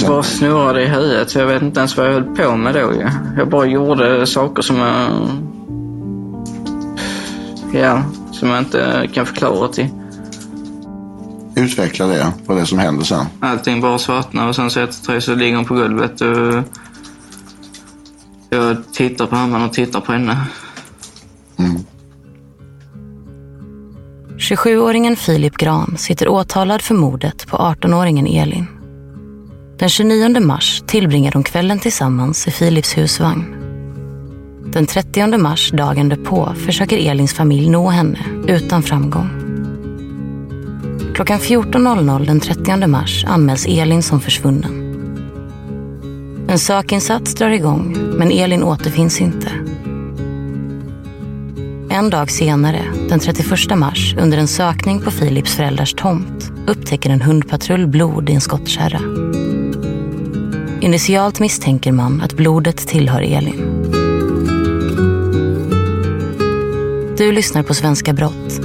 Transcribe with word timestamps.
Jag 0.00 0.08
bara 0.08 0.22
snurrade 0.22 0.82
i 0.82 0.86
huvudet 0.86 1.30
så 1.30 1.38
jag 1.38 1.46
vet 1.46 1.62
inte 1.62 1.80
ens 1.80 1.96
vad 1.96 2.06
jag 2.06 2.12
höll 2.12 2.36
på 2.36 2.56
med 2.56 2.74
då 2.74 2.92
ju. 2.92 3.08
Jag 3.36 3.48
bara 3.48 3.66
gjorde 3.66 4.26
saker 4.26 4.62
som 4.62 4.76
jag... 4.76 5.10
Ja, 7.72 8.02
som 8.32 8.48
jag 8.48 8.58
inte 8.58 9.08
kan 9.12 9.26
förklara 9.26 9.68
till. 9.68 9.88
Utveckla 11.56 12.06
det, 12.06 12.32
vad 12.46 12.56
det 12.56 12.60
är 12.60 12.64
som 12.64 12.78
händer 12.78 13.04
sen. 13.04 13.26
Allting 13.40 13.80
bara 13.80 13.98
svartnar 13.98 14.48
och 14.48 14.56
sen 14.56 14.70
så 14.70 14.80
efter 14.80 15.06
tre 15.06 15.20
så 15.20 15.34
ligger 15.34 15.56
hon 15.56 15.64
på 15.64 15.74
golvet 15.74 16.20
och... 16.20 16.62
Jag 18.50 18.76
tittar 18.92 19.26
på 19.26 19.34
mamman 19.34 19.62
och 19.62 19.72
tittar 19.72 20.00
på 20.00 20.12
henne. 20.12 20.36
27-åringen 24.38 25.16
Filip 25.16 25.56
Gran 25.56 25.96
sitter 25.98 26.28
åtalad 26.28 26.82
för 26.82 26.94
mordet 26.94 27.46
på 27.46 27.56
18-åringen 27.56 28.42
Elin. 28.42 28.66
Den 29.78 29.88
29 29.88 30.40
mars 30.40 30.82
tillbringar 30.86 31.32
de 31.32 31.42
kvällen 31.42 31.78
tillsammans 31.78 32.48
i 32.48 32.50
Filips 32.50 32.98
husvagn. 32.98 33.44
Den 34.72 34.86
30 34.86 35.38
mars, 35.38 35.70
dagen 35.70 36.08
därpå, 36.08 36.54
försöker 36.54 37.10
Elins 37.10 37.34
familj 37.34 37.70
nå 37.70 37.88
henne 37.88 38.18
utan 38.48 38.82
framgång. 38.82 39.28
Klockan 41.14 41.38
14.00 41.38 42.26
den 42.26 42.40
30 42.40 42.86
mars 42.86 43.24
anmäls 43.28 43.66
Elin 43.66 44.02
som 44.02 44.20
försvunnen. 44.20 44.80
En 46.48 46.58
sökinsats 46.58 47.34
drar 47.34 47.50
igång, 47.50 47.96
men 48.18 48.30
Elin 48.30 48.62
återfinns 48.62 49.20
inte. 49.20 49.50
En 51.90 52.10
dag 52.10 52.30
senare, 52.30 52.82
den 53.08 53.20
31 53.20 53.78
mars, 53.78 54.14
under 54.18 54.38
en 54.38 54.48
sökning 54.48 55.00
på 55.00 55.10
Philips 55.10 55.54
föräldrars 55.54 55.94
tomt 55.94 56.52
upptäcker 56.66 57.10
en 57.10 57.22
hundpatrull 57.22 57.86
blod 57.86 58.30
i 58.30 58.32
en 58.32 58.40
skottkärra. 58.40 59.00
Initialt 60.84 61.40
misstänker 61.40 61.92
man 61.92 62.20
att 62.20 62.32
blodet 62.32 62.76
tillhör 62.76 63.22
Elin. 63.22 63.82
Du 67.16 67.32
lyssnar 67.32 67.62
på 67.62 67.74
Svenska 67.74 68.12
Brott. 68.12 68.60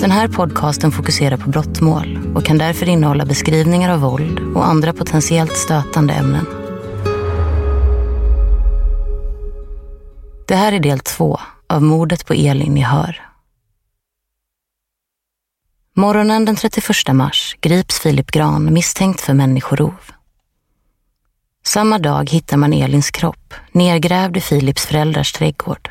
Den 0.00 0.10
här 0.10 0.28
podcasten 0.28 0.92
fokuserar 0.92 1.36
på 1.36 1.50
brottmål 1.50 2.18
och 2.34 2.44
kan 2.44 2.58
därför 2.58 2.88
innehålla 2.88 3.24
beskrivningar 3.24 3.92
av 3.92 4.00
våld 4.00 4.40
och 4.54 4.66
andra 4.66 4.92
potentiellt 4.92 5.56
stötande 5.56 6.14
ämnen. 6.14 6.46
Det 10.48 10.54
här 10.54 10.72
är 10.72 10.80
del 10.80 10.98
två 10.98 11.40
av 11.66 11.82
mordet 11.82 12.26
på 12.26 12.32
Elin 12.32 12.76
i 12.76 12.82
Hör. 12.82 13.22
Morgonen 15.94 16.44
den 16.44 16.56
31 16.56 16.86
mars 17.12 17.56
grips 17.60 18.00
Filip 18.00 18.30
Gran 18.30 18.74
misstänkt 18.74 19.20
för 19.20 19.34
människorov. 19.34 20.15
Samma 21.66 21.98
dag 21.98 22.30
hittar 22.30 22.56
man 22.56 22.72
Elins 22.72 23.10
kropp 23.10 23.54
nergrävd 23.72 24.36
i 24.36 24.40
Filips 24.40 24.86
föräldrars 24.86 25.32
trädgård. 25.32 25.90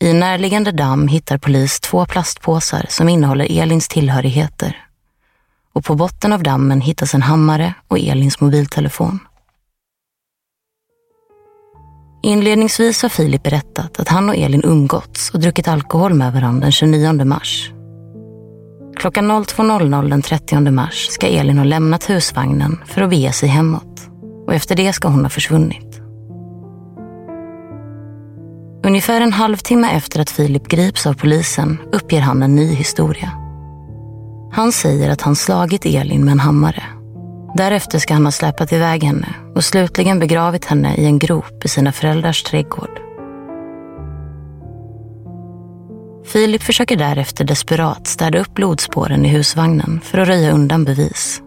I 0.00 0.10
en 0.10 0.20
närliggande 0.20 0.72
damm 0.72 1.08
hittar 1.08 1.38
polis 1.38 1.80
två 1.80 2.06
plastpåsar 2.06 2.86
som 2.88 3.08
innehåller 3.08 3.60
Elins 3.60 3.88
tillhörigheter. 3.88 4.86
Och 5.72 5.84
på 5.84 5.94
botten 5.94 6.32
av 6.32 6.42
dammen 6.42 6.80
hittas 6.80 7.14
en 7.14 7.22
hammare 7.22 7.74
och 7.88 7.98
Elins 7.98 8.40
mobiltelefon. 8.40 9.18
Inledningsvis 12.22 13.02
har 13.02 13.08
Filip 13.08 13.42
berättat 13.42 14.00
att 14.00 14.08
han 14.08 14.28
och 14.28 14.36
Elin 14.36 14.64
umgåtts 14.64 15.30
och 15.30 15.40
druckit 15.40 15.68
alkohol 15.68 16.14
med 16.14 16.32
varandra 16.32 16.60
den 16.60 16.72
29 16.72 17.24
mars. 17.24 17.72
Klockan 19.02 19.30
02.00 19.30 20.10
den 20.10 20.22
30 20.22 20.70
mars 20.70 21.08
ska 21.10 21.26
Elin 21.26 21.58
ha 21.58 21.64
lämnat 21.64 22.10
husvagnen 22.10 22.80
för 22.86 23.02
att 23.02 23.10
bege 23.10 23.32
sig 23.32 23.48
hemåt. 23.48 24.10
Och 24.46 24.54
efter 24.54 24.76
det 24.76 24.92
ska 24.92 25.08
hon 25.08 25.22
ha 25.22 25.28
försvunnit. 25.28 26.00
Ungefär 28.84 29.20
en 29.20 29.32
halvtimme 29.32 29.90
efter 29.90 30.20
att 30.20 30.30
Filip 30.30 30.68
grips 30.68 31.06
av 31.06 31.14
polisen 31.14 31.78
uppger 31.92 32.20
han 32.20 32.42
en 32.42 32.54
ny 32.54 32.74
historia. 32.74 33.30
Han 34.52 34.72
säger 34.72 35.10
att 35.10 35.22
han 35.22 35.36
slagit 35.36 35.86
Elin 35.86 36.24
med 36.24 36.32
en 36.32 36.40
hammare. 36.40 36.82
Därefter 37.56 37.98
ska 37.98 38.14
han 38.14 38.24
ha 38.24 38.32
släpat 38.32 38.72
iväg 38.72 39.04
henne 39.04 39.28
och 39.54 39.64
slutligen 39.64 40.18
begravit 40.18 40.64
henne 40.64 40.96
i 40.96 41.04
en 41.04 41.18
grop 41.18 41.64
i 41.64 41.68
sina 41.68 41.92
föräldrars 41.92 42.42
trädgård. 42.42 43.11
Filip 46.24 46.62
försöker 46.62 46.96
därefter 46.96 47.44
desperat 47.44 48.06
städa 48.06 48.38
upp 48.38 48.54
blodspåren 48.54 49.24
i 49.24 49.28
husvagnen 49.28 50.00
för 50.04 50.18
att 50.18 50.28
röja 50.28 50.52
undan 50.52 50.84
bevis. 50.84 51.42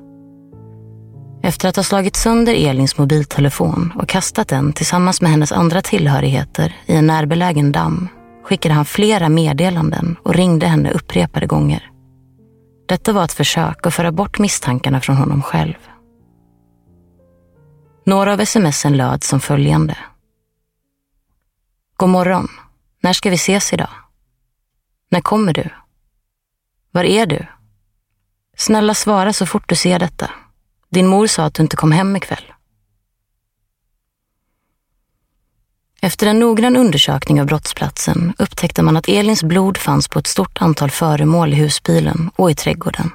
Efter 1.44 1.70
att 1.70 1.76
ha 1.76 1.84
slagit 1.84 2.16
sönder 2.16 2.54
Elins 2.54 2.98
mobiltelefon 2.98 3.94
och 3.96 4.10
kastat 4.10 4.48
den 4.48 4.74
tillsammans 4.74 5.22
med 5.22 5.32
hennes 5.32 5.52
andra 5.52 5.82
tillhörigheter 5.82 6.76
i 6.86 6.96
en 6.96 7.08
närbelägen 7.08 7.72
damm 7.72 8.08
skickade 8.44 8.76
han 8.76 8.86
flera 8.86 9.30
meddelanden 9.30 10.16
och 10.24 10.34
ringde 10.34 10.68
henne 10.68 10.92
upprepade 10.92 11.46
gånger. 11.46 11.92
Detta 12.88 13.14
var 13.14 13.24
ett 13.24 13.34
försök 13.34 13.86
att 13.86 13.94
föra 13.94 14.12
bort 14.12 14.40
misstankarna 14.40 15.02
från 15.02 15.16
honom 15.16 15.42
själv. 15.42 15.74
Några 18.06 18.34
av 18.34 18.46
smsen 18.46 18.98
löd 18.98 19.24
som 19.24 19.40
följande. 19.40 19.98
God 21.98 22.10
morgon. 22.10 22.48
När 23.04 23.14
ska 23.14 23.30
vi 23.30 23.36
ses 23.36 23.74
idag? 23.74 24.05
När 25.10 25.22
kommer 25.22 25.54
du? 25.54 25.70
Var 26.92 27.04
är 27.04 27.26
du? 27.26 27.48
Snälla 28.58 28.94
svara 28.94 29.34
så 29.34 29.46
fort 29.46 29.70
du 29.70 29.76
ser 29.76 30.00
detta. 30.00 30.32
Din 30.90 31.08
mor 31.08 31.28
sa 31.28 31.46
att 31.46 31.54
du 31.54 31.64
inte 31.64 31.76
kom 31.76 31.92
hem 31.92 32.16
ikväll. 32.16 32.54
Efter 36.02 36.28
en 36.28 36.40
noggrann 36.40 36.76
undersökning 36.76 37.42
av 37.42 37.48
brottsplatsen 37.48 38.34
upptäckte 38.38 38.82
man 38.82 38.98
att 38.98 39.08
Elins 39.08 39.44
blod 39.44 39.78
fanns 39.78 40.08
på 40.08 40.20
ett 40.20 40.28
stort 40.28 40.62
antal 40.62 40.92
föremål 40.92 41.54
i 41.54 41.56
husbilen 41.56 42.32
och 42.36 42.52
i 42.52 42.56
trädgården. 42.56 43.12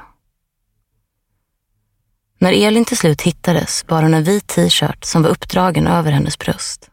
När 2.38 2.52
Elin 2.52 2.84
till 2.84 2.96
slut 2.96 3.22
hittades 3.22 3.86
bar 3.86 4.02
hon 4.02 4.14
en 4.14 4.24
vit 4.24 4.46
t-shirt 4.46 5.04
som 5.04 5.22
var 5.22 5.30
uppdragen 5.30 5.86
över 5.86 6.12
hennes 6.12 6.38
bröst. 6.38 6.90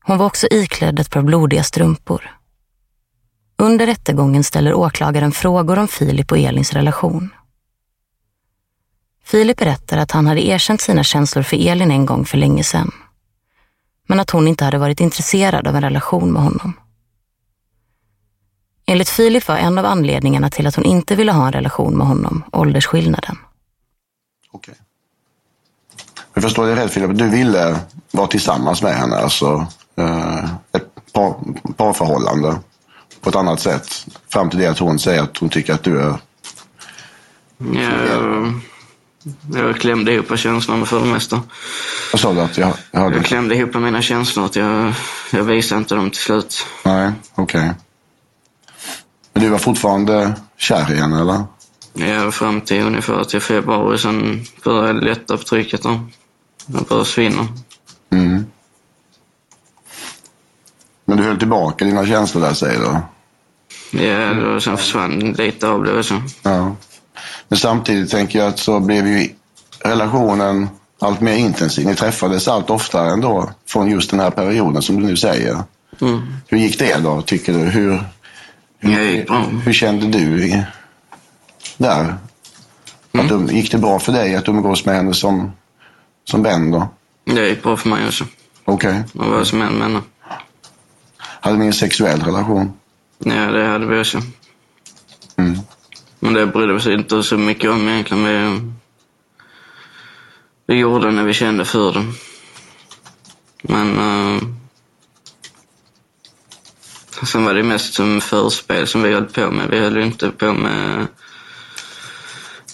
Hon 0.00 0.18
var 0.18 0.26
också 0.26 0.46
iklädd 0.50 1.00
ett 1.00 1.10
par 1.10 1.22
blodiga 1.22 1.62
strumpor. 1.62 2.38
Under 3.64 3.86
rättegången 3.86 4.44
ställer 4.44 4.74
åklagaren 4.74 5.32
frågor 5.32 5.78
om 5.78 5.88
Filip 5.88 6.32
och 6.32 6.38
Elins 6.38 6.72
relation. 6.72 7.30
Filip 9.24 9.56
berättar 9.56 9.98
att 9.98 10.10
han 10.10 10.26
hade 10.26 10.46
erkänt 10.46 10.80
sina 10.80 11.04
känslor 11.04 11.42
för 11.42 11.68
Elin 11.68 11.90
en 11.90 12.06
gång 12.06 12.24
för 12.24 12.38
länge 12.38 12.64
sedan. 12.64 12.90
Men 14.06 14.20
att 14.20 14.30
hon 14.30 14.48
inte 14.48 14.64
hade 14.64 14.78
varit 14.78 15.00
intresserad 15.00 15.66
av 15.66 15.76
en 15.76 15.82
relation 15.82 16.32
med 16.32 16.42
honom. 16.42 16.72
Enligt 18.86 19.08
Filip 19.08 19.48
var 19.48 19.56
en 19.56 19.78
av 19.78 19.84
anledningarna 19.84 20.50
till 20.50 20.66
att 20.66 20.74
hon 20.74 20.84
inte 20.84 21.14
ville 21.14 21.32
ha 21.32 21.46
en 21.46 21.52
relation 21.52 21.96
med 21.96 22.06
honom 22.06 22.44
åldersskillnaden. 22.52 23.38
Okej. 24.50 24.74
Jag 26.34 26.42
förstår 26.42 26.66
dig 26.66 26.76
rätt 26.76 26.90
Filip, 26.90 27.18
du 27.18 27.28
ville 27.28 27.80
vara 28.10 28.26
tillsammans 28.26 28.82
med 28.82 28.94
henne, 28.94 29.16
alltså 29.16 29.66
eh, 29.96 30.44
ett 30.72 31.12
par, 31.12 31.34
parförhållande 31.76 32.56
på 33.24 33.30
ett 33.30 33.36
annat 33.36 33.60
sätt. 33.60 34.06
Fram 34.28 34.50
till 34.50 34.58
det 34.58 34.66
att 34.66 34.78
hon 34.78 34.98
säger 34.98 35.22
att 35.22 35.38
hon 35.38 35.48
tycker 35.48 35.74
att 35.74 35.82
du 35.82 36.00
är... 36.00 36.18
Jag, 37.58 38.60
jag 39.54 39.76
klämde 39.76 40.12
ihop 40.12 40.38
känslorna 40.38 40.86
för 40.86 41.00
det 41.00 41.06
mesta. 41.06 41.42
Vad 42.12 42.20
sa 42.20 42.32
du? 42.32 42.40
Att 42.40 42.58
jag, 42.58 42.72
jag 42.90 43.00
hörde 43.00 43.16
Jag 43.16 43.24
klämde 43.24 43.54
ihop 43.54 43.74
mina 43.74 44.02
känslor. 44.02 44.44
Att 44.44 44.56
jag, 44.56 44.92
jag 45.32 45.44
visade 45.44 45.78
inte 45.78 45.94
dem 45.94 46.10
till 46.10 46.20
slut. 46.20 46.66
Nej, 46.84 47.12
okej. 47.34 47.72
Men 49.32 49.42
du 49.42 49.48
var 49.48 49.58
fortfarande 49.58 50.34
kär 50.56 50.92
i 50.92 50.96
henne 50.96 51.20
eller? 51.20 51.44
Jag 51.92 52.34
fram 52.34 52.60
till 52.60 52.82
ungefär 52.82 53.24
till 53.24 53.40
februari. 53.40 53.98
Sen 53.98 54.44
började 54.64 54.88
jag 54.88 55.04
lätta 55.04 55.36
på 55.36 55.42
trycket. 55.42 55.84
Jag 55.84 56.00
började 56.66 57.04
svinna. 57.04 57.48
Mm. 58.10 58.46
Men 61.04 61.16
du 61.16 61.22
höll 61.22 61.38
tillbaka 61.38 61.84
dina 61.84 62.06
känslor 62.06 62.42
där 62.42 62.52
säger 62.52 62.80
du? 62.80 62.98
Ja, 64.00 64.34
då, 64.34 64.60
sen 64.60 64.76
försvann 64.76 65.18
lite 65.38 65.68
av 65.68 65.84
det 65.84 65.98
också. 65.98 66.22
Ja. 66.42 66.76
Men 67.48 67.58
samtidigt 67.58 68.10
tänker 68.10 68.38
jag 68.38 68.48
att 68.48 68.58
så 68.58 68.80
blev 68.80 69.06
ju 69.06 69.28
relationen 69.84 70.68
allt 71.00 71.20
mer 71.20 71.36
intensiv. 71.36 71.86
Ni 71.86 71.94
träffades 71.94 72.48
allt 72.48 72.70
oftare 72.70 73.12
ändå 73.12 73.50
från 73.68 73.90
just 73.90 74.10
den 74.10 74.20
här 74.20 74.30
perioden 74.30 74.82
som 74.82 75.00
du 75.00 75.06
nu 75.06 75.16
säger. 75.16 75.62
Mm. 76.00 76.20
Hur 76.48 76.58
gick 76.58 76.78
det 76.78 76.98
då, 77.02 77.22
tycker 77.22 77.52
du? 77.52 77.58
Hur, 77.58 78.02
hur, 78.78 79.60
hur 79.64 79.72
kände 79.72 80.06
du 80.18 80.44
i, 80.46 80.62
där? 81.76 82.14
Att 83.12 83.20
Mm. 83.30 83.46
du, 83.46 83.52
gick 83.54 83.72
det 83.72 83.78
bra 83.78 83.98
för 83.98 84.12
dig 84.12 84.36
att 84.36 84.48
umgås 84.48 84.84
med 84.86 84.96
henne 84.96 85.14
som, 85.14 85.52
som 86.24 86.42
vän 86.42 86.70
då? 86.70 86.88
Det 87.24 87.48
gick 87.48 87.62
bra 87.62 87.76
för 87.76 87.88
mig 87.88 88.06
också. 88.06 88.24
Okej. 88.64 89.02
Jag 89.12 89.24
var 89.24 89.44
som 89.44 89.62
en 89.62 89.82
henne. 89.82 90.00
Hade 91.16 91.56
ni 91.56 91.66
en 91.66 91.72
sexuell 91.72 92.22
relation? 92.22 92.72
Ja, 93.24 93.50
det 93.50 93.66
hade 93.66 93.86
vi 93.86 94.00
också. 94.00 94.22
Mm. 95.36 95.58
Men 96.18 96.34
det 96.34 96.46
brydde 96.46 96.72
vi 96.72 96.78
oss 96.78 96.86
inte 96.86 97.22
så 97.22 97.38
mycket 97.38 97.70
om 97.70 97.88
egentligen. 97.88 98.24
Vi, 98.24 98.60
vi 100.66 100.74
gjorde 100.74 101.10
när 101.10 101.24
vi 101.24 101.34
kände 101.34 101.64
för 101.64 101.92
det. 101.92 102.04
Men... 103.62 103.98
Uh, 103.98 104.42
sen 107.22 107.44
var 107.44 107.54
det 107.54 107.62
mest 107.62 107.94
som 107.94 108.20
förspel 108.20 108.86
som 108.86 109.02
vi 109.02 109.12
höll 109.12 109.24
på 109.24 109.50
med. 109.50 109.70
Vi 109.70 109.78
höll 109.78 109.96
ju 109.96 110.04
inte 110.04 110.30
på 110.30 110.52
med... 110.52 111.06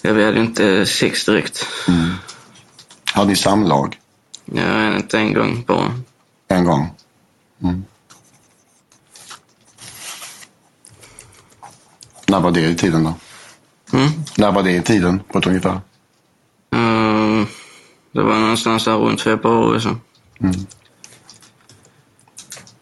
Ja, 0.01 0.13
vi 0.13 0.25
hade 0.25 0.37
ju 0.37 0.43
inte 0.43 0.85
sex 0.85 1.25
direkt. 1.25 1.67
Hade 3.13 3.27
ni 3.29 3.35
samlag 3.35 3.97
Ja, 4.45 4.95
inte 4.95 5.19
en 5.19 5.33
gång 5.33 5.63
bara. 5.67 5.93
en 6.47 6.65
gång? 6.65 6.89
Mm. 7.63 7.85
När 12.31 12.39
var 12.39 12.51
det 12.51 12.61
i 12.61 12.75
tiden 12.75 13.03
då? 13.03 13.13
Mm. 13.97 14.09
När 14.37 14.51
var 14.51 14.63
det 14.63 14.71
i 14.71 14.81
tiden 14.81 15.19
på 15.31 15.39
ett 15.39 15.47
ungefär? 15.47 15.81
Eh, 16.73 17.47
det 18.11 18.21
var 18.21 18.39
någonstans 18.39 18.85
där 18.85 18.97
runt 18.97 19.21
februari. 19.21 19.81
Så. 19.81 19.95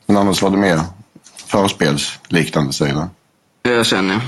Men 0.06 0.18
annars 0.18 0.42
var 0.42 0.50
det 0.50 0.58
mer 0.58 0.82
förspelsliknande 1.48 2.74
du? 2.80 3.08
Ja, 3.72 3.84
sen 3.84 4.10
ja. 4.10 4.22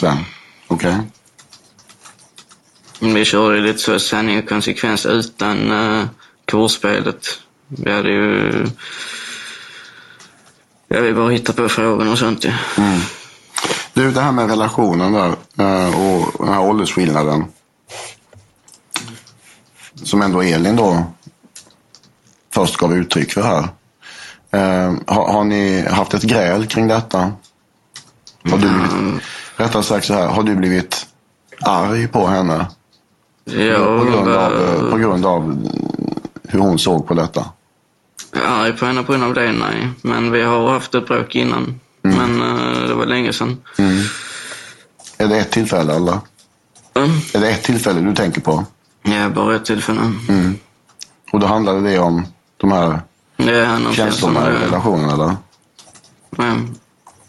Sen? 0.00 0.18
Okej. 0.66 0.96
Men 3.00 3.14
Vi 3.14 3.24
körde 3.24 3.60
lite 3.60 3.78
så 3.78 3.98
sanning 3.98 4.38
och 4.38 4.48
konsekvens 4.48 5.06
utan 5.06 5.70
uh, 5.70 6.06
kursspelet. 6.44 7.26
Vi 7.68 7.92
hade 7.92 8.10
ju... 8.10 8.66
Ja, 10.88 11.00
vi 11.00 11.12
bara 11.12 11.30
hittade 11.30 11.62
på 11.62 11.68
frågor 11.68 12.10
och 12.10 12.18
sånt 12.18 12.44
ju. 12.44 12.52
Du, 14.06 14.12
det 14.12 14.20
här 14.20 14.32
med 14.32 14.50
relationen 14.50 15.12
där 15.12 15.28
eh, 15.58 16.00
och 16.00 16.46
den 16.46 16.54
här 16.54 16.60
åldersskillnaden. 16.60 17.44
Som 19.94 20.22
ändå 20.22 20.42
Elin 20.42 20.76
då 20.76 21.04
först 22.54 22.76
gav 22.76 22.94
uttryck 22.94 23.32
för 23.32 23.42
här. 23.42 23.68
Eh, 24.50 24.94
har, 25.06 25.32
har 25.32 25.44
ni 25.44 25.88
haft 25.88 26.14
ett 26.14 26.22
gräl 26.22 26.66
kring 26.66 26.88
detta? 26.88 27.32
Har 28.50 28.58
du 28.58 28.68
blivit, 28.68 29.22
rättare 29.56 29.82
sagt 29.82 30.06
så 30.06 30.14
här, 30.14 30.26
har 30.26 30.42
du 30.42 30.56
blivit 30.56 31.06
arg 31.60 32.08
på 32.08 32.26
henne? 32.26 32.66
Ja, 33.44 33.98
på, 33.98 34.04
grund 34.04 34.28
av, 34.28 34.52
eh, 34.52 34.90
på 34.90 34.96
grund 34.96 35.26
av 35.26 35.68
hur 36.48 36.58
hon 36.58 36.78
såg 36.78 37.08
på 37.08 37.14
detta? 37.14 37.44
arg 38.46 38.72
på 38.72 38.86
henne 38.86 39.02
på 39.02 39.12
grund 39.12 39.24
av 39.24 39.34
det, 39.34 39.52
nej. 39.52 39.88
Men 40.02 40.32
vi 40.32 40.42
har 40.42 40.68
haft 40.68 40.94
ett 40.94 41.06
bråk 41.06 41.34
innan. 41.34 41.80
Men 42.02 42.42
eh, 42.42 42.56
det 42.56 42.65
var 43.06 43.14
länge 43.14 43.32
sedan. 43.32 43.56
Är 45.18 45.28
det 45.28 45.36
ett 45.38 45.50
tillfälle 45.50 45.94
eller? 45.94 46.18
Mm. 46.94 47.10
Är 47.34 47.40
det 47.40 47.50
ett 47.50 47.62
tillfälle 47.62 48.00
du 48.00 48.14
tänker 48.14 48.40
på? 48.40 48.64
Ja, 49.02 49.28
bara 49.28 49.56
ett 49.56 49.64
tillfälle. 49.64 50.12
Och 51.32 51.40
då 51.40 51.46
handlade 51.46 51.80
det 51.80 51.98
om 51.98 52.26
de 52.56 52.72
här 52.72 53.00
känslorna 53.92 54.50
i 54.50 54.52
relationen 54.52 55.10
eller? 55.10 55.36
Ja. 56.36 56.54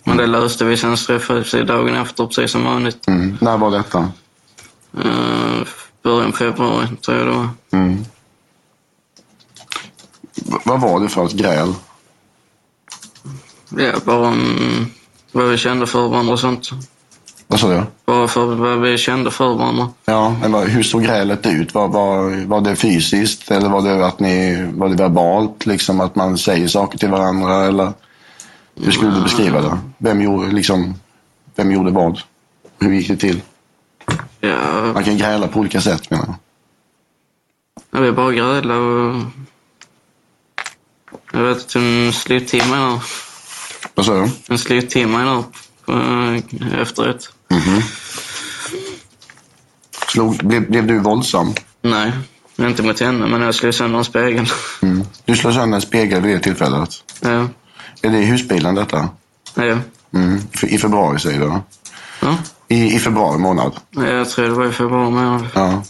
Men 0.04 0.18
det 0.18 0.28
löste 0.28 0.66
vi 0.66 0.78
sen 0.78 0.96
träffades 0.96 1.54
vi 1.54 1.64
dagen 1.64 1.96
efter 1.96 2.26
precis 2.26 2.52
som 2.52 2.64
vanligt. 2.64 3.08
Mm. 3.08 3.38
När 3.42 3.58
var 3.58 3.72
detta? 3.72 4.12
Uh, 5.06 5.64
början 6.04 6.34
februari 6.34 6.88
tror 7.06 7.18
jag 7.18 7.28
det 7.28 7.34
var. 7.34 7.50
Mm. 7.72 8.06
Vad 10.64 10.82
var 10.82 11.00
det 11.00 11.10
för 11.10 11.26
ett 11.26 11.32
gräl? 11.32 11.74
Ja, 13.70 13.94
bara 14.06 14.28
om 14.28 14.92
vad 15.38 15.48
vi 15.50 15.58
kände 15.58 15.88
för 15.88 16.08
varandra 16.08 16.34
och 16.34 16.40
sånt. 16.40 16.70
Vad 17.48 17.60
sa 17.60 17.70
du? 17.70 17.84
Bara 18.06 18.28
för 18.28 18.46
vad 18.46 18.82
vi 18.82 18.98
kände 18.98 19.32
för 19.32 19.54
varandra. 19.54 19.90
Ja, 20.06 20.36
men 20.42 20.52
vad, 20.52 20.68
hur 20.68 20.84
såg 20.84 21.04
grälet 21.04 21.46
ut? 21.46 21.74
Var, 21.74 21.88
var, 21.88 22.46
var 22.46 22.62
det 22.62 22.76
fysiskt 22.76 23.52
eller 23.52 23.70
var 23.70 23.82
det, 23.82 24.06
att 24.06 24.20
ni, 24.20 24.68
var 24.74 24.90
det 24.90 24.96
verbalt? 24.96 25.66
Liksom 25.66 26.02
att 26.02 26.16
man 26.16 26.38
säger 26.38 26.68
saker 26.68 26.98
till 26.98 27.10
varandra? 27.10 27.66
Eller 27.66 27.94
hur 28.84 28.92
skulle 28.92 29.12
du 29.12 29.22
beskriva 29.22 29.62
det? 29.62 29.78
Vem 29.98 30.22
gjorde, 30.22 30.52
liksom, 30.52 30.96
vem 31.56 31.72
gjorde 31.72 31.92
vad? 31.92 32.20
Hur 32.80 32.92
gick 32.94 33.08
det 33.08 33.18
till? 33.18 33.42
Ja, 34.40 34.92
Man 34.94 35.04
kan 35.04 35.18
gräla 35.18 35.48
på 35.48 35.60
olika 35.60 35.82
sätt 35.82 36.10
menar 36.10 36.26
jag. 36.28 36.36
jag 37.92 38.02
vill 38.02 38.14
bara 38.14 38.32
gräla 38.32 38.78
och... 38.78 39.22
Jag 41.34 41.44
vet 41.44 41.58
att 41.58 41.76
en 41.76 42.14
sluttimme 42.14 42.76
där. 42.76 43.27
Vad 43.98 44.06
sa 44.06 44.14
du? 44.14 44.30
En 44.50 44.58
sluttimme 44.58 45.18
där 45.18 45.44
uh, 45.96 46.82
efteråt. 46.82 47.34
Slog, 50.08 50.38
blev, 50.38 50.70
blev 50.70 50.88
du 50.88 51.00
våldsam? 51.00 51.54
Nej, 51.82 52.12
inte 52.58 52.84
mot 52.84 53.00
henne, 53.00 53.28
men 53.28 53.42
jag 53.42 53.56
slog 53.56 53.74
sönder 53.74 53.98
en 53.98 54.06
spegel. 54.06 54.46
Mm. 54.82 55.04
Du 55.26 55.36
slog 55.36 55.54
sönder 55.54 55.76
en 55.76 55.82
spegel 55.82 56.22
vid 56.22 56.36
det 56.36 56.40
tillfället. 56.40 56.90
ja, 57.22 57.48
Är 58.02 58.10
det 58.10 58.18
i 58.18 58.26
husbilen 58.26 58.76
detta? 58.76 59.10
ja. 59.56 59.78
Mm. 60.14 60.40
I 60.64 60.78
februari 60.78 61.20
säger 61.20 61.40
du? 61.40 61.60
ja. 62.22 62.38
I, 62.68 62.96
I 62.96 63.00
februari 63.00 63.38
månad? 63.38 63.72
Jag 63.92 64.30
tror 64.30 64.46
det 64.46 64.52
var 64.52 64.66
i 64.66 64.72
februari 64.72 65.12
månad. 65.12 65.48
Ja. 65.54 65.84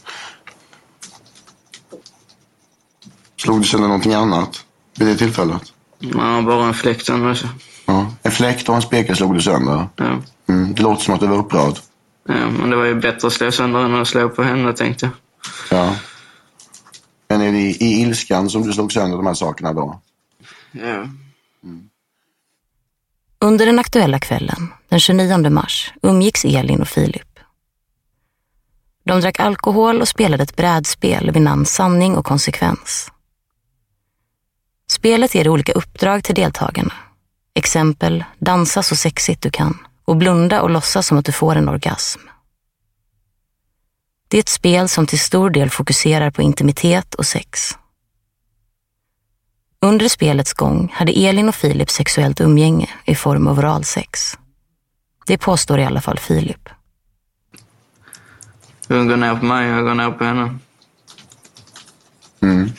Slog 3.37 3.61
du 3.61 3.67
sönder 3.67 3.87
någonting 3.87 4.13
annat 4.13 4.65
vid 4.97 5.07
det 5.07 5.15
tillfället? 5.15 5.61
Ja, 5.99 6.41
bara 6.41 6.67
en 6.67 6.73
fläkt. 6.73 7.09
Ja. 7.87 8.11
En 8.23 8.31
fläkt 8.31 8.69
och 8.69 8.75
en 8.75 8.81
spekel 8.81 9.15
slog 9.15 9.33
du 9.33 9.41
sönder. 9.41 9.87
Ja. 9.95 10.21
Mm. 10.49 10.73
Det 10.73 10.81
låter 10.81 11.03
som 11.03 11.13
att 11.13 11.19
du 11.19 11.27
var 11.27 11.37
upprörd. 11.37 11.73
ja, 12.27 12.49
men 12.49 12.69
det 12.69 12.75
var 12.75 12.85
ju 12.85 12.95
bättre 12.95 13.27
att 13.27 13.33
slå 13.33 13.51
sönder 13.51 13.79
än 13.79 13.95
att 13.95 14.07
slå 14.07 14.29
på 14.29 14.43
henne 14.43 14.73
tänkte 14.73 15.05
jag. 15.69 15.79
Ja. 15.79 15.95
Men 17.29 17.41
är 17.41 17.51
det 17.51 17.57
i, 17.57 17.77
i 17.79 18.01
ilskan 18.01 18.49
som 18.49 18.61
du 18.67 18.73
slog 18.73 18.91
sönder 18.91 19.17
de 19.17 19.25
här 19.25 19.33
sakerna 19.33 19.73
då? 19.73 20.01
Ja. 20.71 21.07
Under 23.39 23.65
den 23.65 23.79
aktuella 23.79 24.19
kvällen, 24.19 24.73
den 24.89 24.99
29 24.99 25.49
mars, 25.49 25.93
umgicks 26.01 26.45
Elin 26.45 26.81
och 26.81 26.87
Filip. 26.87 27.39
De 29.03 29.21
drack 29.21 29.39
alkohol 29.39 30.01
och 30.01 30.07
spelade 30.07 30.43
ett 30.43 30.55
brädspel 30.55 31.31
vid 31.31 31.41
namn 31.41 31.65
Sanning 31.65 32.15
och 32.17 32.25
konsekvens. 32.25 33.11
Spelet 34.91 35.35
ger 35.35 35.49
olika 35.49 35.71
uppdrag 35.71 36.23
till 36.23 36.35
deltagarna. 36.35 36.93
Exempel, 37.57 38.23
dansa 38.39 38.83
så 38.83 38.95
sexigt 38.95 39.41
du 39.41 39.49
kan 39.49 39.77
och 40.05 40.17
blunda 40.17 40.61
och 40.61 40.69
låtsas 40.69 41.07
som 41.07 41.17
att 41.17 41.25
du 41.25 41.31
får 41.31 41.55
en 41.55 41.69
orgasm. 41.69 42.19
Det 44.27 44.37
är 44.37 44.39
ett 44.39 44.49
spel 44.49 44.89
som 44.89 45.07
till 45.07 45.19
stor 45.19 45.49
del 45.49 45.69
fokuserar 45.69 46.31
på 46.31 46.41
intimitet 46.41 47.13
och 47.13 47.25
sex. 47.25 47.77
Under 49.81 50.07
spelets 50.07 50.53
gång 50.53 50.91
hade 50.93 51.11
Elin 51.11 51.49
och 51.49 51.55
Filip 51.55 51.89
sexuellt 51.89 52.41
umgänge 52.41 52.89
i 53.05 53.15
form 53.15 53.47
av 53.47 53.59
oralsex. 53.59 54.37
Det 55.27 55.37
påstår 55.37 55.79
i 55.79 55.85
alla 55.85 56.01
fall 56.01 56.19
Filip. 56.19 56.69
Hon 58.87 59.07
går 59.07 59.17
ner 59.17 59.35
på 59.35 59.45
mig 59.45 59.71
och 59.71 59.77
jag 59.77 59.85
går 59.85 59.95
ner 59.95 60.11
på 60.11 60.23
henne. 60.23 60.59
Mm. 62.41 62.69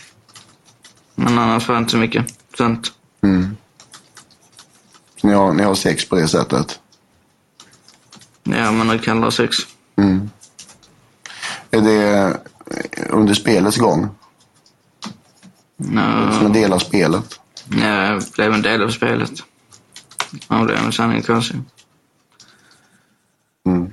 Men 1.14 1.38
annars 1.38 1.68
var 1.68 1.74
det 1.74 1.78
inte 1.78 1.90
så 1.90 1.98
mycket 1.98 2.26
sånt. 2.56 2.92
Mm. 3.22 3.56
Ni, 5.28 5.34
har, 5.34 5.52
ni 5.52 5.62
har 5.62 5.74
sex 5.74 6.08
på 6.08 6.16
det 6.16 6.28
sättet? 6.28 6.80
Ja, 8.42 8.72
men 8.72 8.88
det 8.88 8.98
kallar 8.98 9.30
sex. 9.30 9.56
Mm. 9.96 10.30
Är 11.70 11.80
det 11.80 12.36
under 13.10 13.34
spelets 13.34 13.76
gång? 13.76 14.08
Ja, 15.76 16.32
Som 16.32 16.46
en 16.46 16.52
del 16.52 16.72
av 16.72 16.78
spelet? 16.78 17.40
ja, 17.70 18.04
jag 18.06 18.22
blev 18.36 18.52
en 18.52 18.62
del 18.62 18.82
av 18.82 18.88
spelet. 18.88 19.30
Ja, 20.48 20.56
det 20.56 20.74
är 20.74 20.78
en 20.84 20.92
sanning 20.92 21.22
konstig. 21.22 21.60
Mm. 23.66 23.92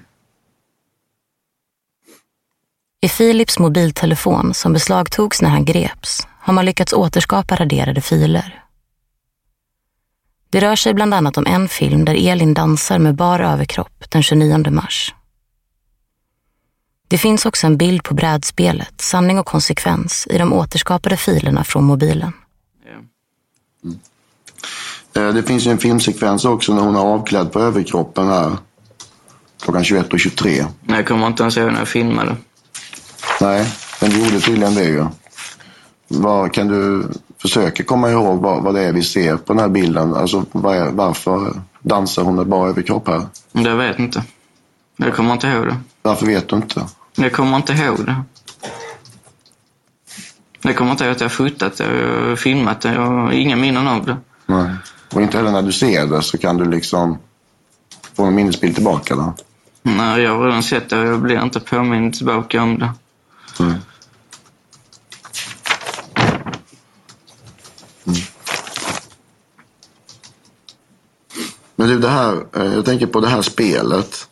I 3.01 3.09
Philips 3.09 3.59
mobiltelefon 3.59 4.53
som 4.53 4.73
beslagtogs 4.73 5.41
när 5.41 5.49
han 5.49 5.65
greps 5.65 6.27
har 6.39 6.53
man 6.53 6.65
lyckats 6.65 6.93
återskapa 6.93 7.55
raderade 7.55 8.01
filer. 8.01 8.64
Det 10.55 10.61
rör 10.61 10.75
sig 10.75 10.93
bland 10.93 11.13
annat 11.13 11.37
om 11.37 11.45
en 11.45 11.67
film 11.67 12.05
där 12.05 12.27
Elin 12.29 12.53
dansar 12.53 12.99
med 12.99 13.15
bar 13.15 13.39
överkropp 13.39 14.03
den 14.09 14.23
29 14.23 14.71
mars. 14.71 15.13
Det 17.07 17.17
finns 17.17 17.45
också 17.45 17.67
en 17.67 17.77
bild 17.77 18.03
på 18.03 18.13
brädspelet 18.13 19.01
Sanning 19.01 19.39
och 19.39 19.45
konsekvens 19.45 20.27
i 20.29 20.37
de 20.37 20.53
återskapade 20.53 21.17
filerna 21.17 21.63
från 21.63 21.83
mobilen. 21.83 22.33
Eh, 25.15 25.27
Det 25.33 25.43
finns 25.43 25.67
ju 25.67 25.71
en 25.71 25.77
filmsekvens 25.77 26.45
också 26.45 26.73
när 26.73 26.81
hon 26.81 26.95
är 26.95 26.99
avklädd 26.99 27.51
på 27.51 27.59
överkroppen 27.59 28.27
här. 28.27 28.57
Klockan 29.61 29.83
21.23. 29.83 30.65
Men 30.81 30.95
jag 30.95 31.07
kommer 31.07 31.27
inte 31.27 31.43
ens 31.43 31.57
ihåg 31.57 31.71
när 31.71 31.79
jag 31.79 31.87
filmade. 31.87 32.35
Nej, 33.41 33.73
men 34.01 34.09
du 34.09 34.25
gjorde 34.25 34.39
tydligen 34.39 34.75
det 34.75 34.83
ju. 34.83 35.05
Vad, 36.07 36.53
kan 36.53 36.67
du 36.67 37.09
försöka 37.47 37.83
komma 37.83 38.11
ihåg 38.11 38.41
vad, 38.41 38.63
vad 38.63 38.75
det 38.75 38.81
är 38.81 38.93
vi 38.93 39.03
ser 39.03 39.37
på 39.37 39.53
den 39.53 39.59
här 39.59 39.69
bilden? 39.69 40.13
Alltså 40.13 40.45
vad 40.51 40.77
är, 40.77 40.91
varför 40.91 41.61
dansar 41.79 42.23
hon 42.23 42.35
med 42.35 42.47
bara 42.47 42.69
överkropp 42.69 43.07
här? 43.07 43.25
Jag 43.51 43.75
vet 43.75 43.99
inte. 43.99 44.23
Jag 44.97 45.15
kommer 45.15 45.33
inte 45.33 45.47
ihåg 45.47 45.65
det. 45.65 45.77
Varför 46.01 46.25
vet 46.25 46.49
du 46.49 46.55
inte? 46.55 46.85
Jag 47.15 47.33
kommer 47.33 47.57
inte 47.57 47.73
ihåg 47.73 48.05
det. 48.05 48.15
Jag 50.61 50.75
kommer 50.75 50.91
inte 50.91 51.03
ihåg 51.03 51.11
att 51.11 51.21
jag 51.21 51.31
fotat 51.31 51.77
det, 51.77 51.83
jag 51.83 52.39
filmat 52.39 52.81
det, 52.81 52.93
jag 52.93 53.01
har 53.01 53.31
inga 53.31 53.55
minnen 53.55 53.87
av 53.87 54.05
det. 54.05 54.17
Nej. 54.45 54.75
Och 55.13 55.21
inte 55.21 55.37
heller 55.37 55.51
när 55.51 55.61
du 55.61 55.71
ser 55.71 56.05
det 56.05 56.21
så 56.21 56.37
kan 56.37 56.57
du 56.57 56.65
liksom 56.65 57.17
få 58.13 58.23
en 58.23 58.35
minnesbild 58.35 58.75
tillbaka 58.75 59.15
då? 59.15 59.33
Nej, 59.83 60.21
jag 60.21 60.37
har 60.37 60.45
redan 60.45 60.63
sett 60.63 60.89
det 60.89 60.99
och 60.99 61.07
jag 61.07 61.19
blir 61.19 61.43
inte 61.43 61.59
påmind 61.59 62.13
tillbaka 62.13 62.63
om 62.63 62.79
det. 62.79 62.89
Mm. 63.59 63.73
Men 71.75 71.87
du, 71.87 71.99
det 71.99 72.09
här, 72.09 72.45
eh, 72.55 72.73
jag 72.73 72.85
tänker 72.85 73.07
på 73.07 73.19
det 73.19 73.27
här 73.27 73.41
spelet. 73.41 74.27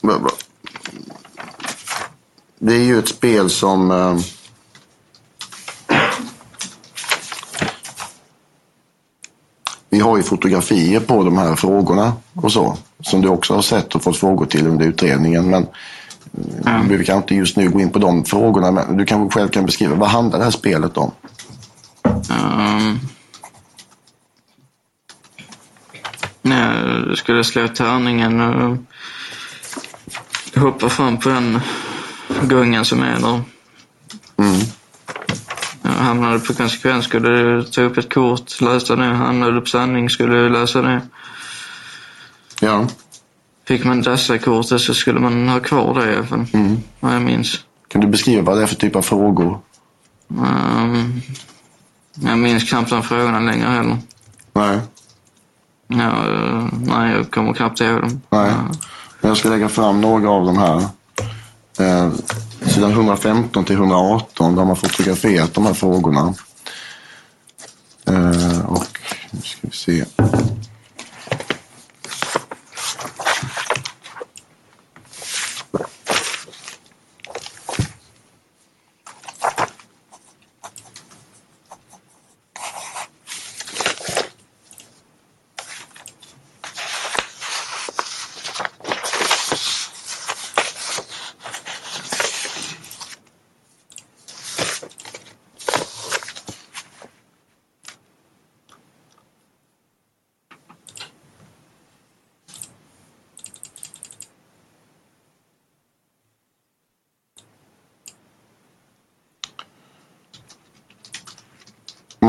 Va- 0.00 0.18
va- 0.18 0.30
det 2.58 2.74
är 2.74 2.84
ju 2.84 2.98
ett 2.98 3.08
spel 3.08 3.50
som... 3.50 3.90
ehm, 3.90 4.18
vi 9.88 10.00
har 10.00 10.16
ju 10.16 10.22
fotografier 10.22 11.00
på 11.00 11.24
de 11.24 11.38
här 11.38 11.54
frågorna 11.56 12.12
och 12.34 12.52
så. 12.52 12.76
Som 13.00 13.20
du 13.20 13.28
också 13.28 13.54
har 13.54 13.62
sett 13.62 13.94
och 13.94 14.02
fått 14.02 14.16
frågor 14.16 14.46
till 14.46 14.66
under 14.66 14.86
utredningen. 14.86 15.50
Men 15.50 15.66
mm. 16.66 16.88
vi 16.98 17.04
kan 17.04 17.16
inte 17.16 17.34
just 17.34 17.56
nu 17.56 17.68
gå 17.70 17.80
in 17.80 17.90
på 17.90 17.98
de 17.98 18.24
frågorna. 18.24 18.70
Men 18.70 18.96
du 18.96 19.04
kanske 19.04 19.38
själv 19.38 19.48
kan 19.48 19.66
beskriva. 19.66 19.94
Vad 19.94 20.08
handlar 20.08 20.38
det 20.38 20.44
här 20.44 20.50
spelet 20.52 20.96
om? 20.96 21.10
Um, 22.30 23.00
när 26.42 27.06
jag 27.06 27.18
skulle 27.18 27.44
slå 27.44 27.68
tärningen 27.68 28.40
och 28.40 28.76
hoppa 30.60 30.88
fram 30.88 31.16
på 31.16 31.28
den 31.28 31.60
gången 32.48 32.84
som 32.84 33.02
är 33.02 33.20
där. 33.20 33.42
Mm. 34.36 34.60
Jag 35.82 35.90
hamnade 35.90 36.38
på 36.38 36.54
konsekvens, 36.54 37.04
skulle 37.04 37.64
ta 37.64 37.82
upp 37.82 37.98
ett 37.98 38.14
kort, 38.14 38.60
läsa 38.60 38.96
det. 38.96 39.04
Hamnade 39.04 39.60
på 39.60 39.66
sanning, 39.66 40.10
skulle 40.10 40.48
läsa 40.48 40.82
det. 40.82 41.02
Ja. 42.60 42.86
Fick 43.66 43.84
man 43.84 44.02
dessa 44.02 44.38
kortet 44.38 44.80
så 44.80 44.94
skulle 44.94 45.20
man 45.20 45.48
ha 45.48 45.60
kvar 45.60 46.00
det 46.00 46.12
i 46.12 46.16
alla 46.16 46.26
fall. 46.26 46.46
Mm. 46.52 46.76
Vad 47.00 47.14
jag 47.14 47.22
minns. 47.22 47.60
Kan 47.88 48.00
du 48.00 48.06
beskriva 48.06 48.42
vad 48.42 48.56
det 48.56 48.62
är 48.62 48.66
för 48.66 48.74
typ 48.74 48.96
av 48.96 49.02
frågor? 49.02 49.60
Um, 50.28 51.22
jag 52.14 52.38
minns 52.38 52.64
knappt 52.64 52.90
de 52.90 53.02
frågorna 53.02 53.40
längre 53.40 53.68
heller. 53.68 53.98
Nej. 54.52 54.80
Ja, 55.88 56.04
eh, 56.04 56.68
nej, 56.72 57.12
jag 57.12 57.30
kommer 57.30 57.52
knappt 57.52 57.80
ihåg 57.80 58.00
dem. 58.00 58.20
Nej. 58.30 58.52
Men 59.20 59.28
jag 59.28 59.36
ska 59.36 59.48
lägga 59.48 59.68
fram 59.68 60.00
några 60.00 60.30
av 60.30 60.46
de 60.46 60.58
här. 60.58 60.82
Eh, 61.78 62.12
sidan 62.66 62.90
115 62.90 63.64
till 63.64 63.76
118 63.76 64.56
där 64.56 64.64
man 64.64 64.76
fotograferat 64.76 65.54
de 65.54 65.66
här 65.66 65.74
frågorna. 65.74 66.34
Eh, 68.06 68.66
och 68.66 68.98
nu 69.30 69.40
ska 69.42 69.58
vi 69.60 69.70
se. 69.70 70.04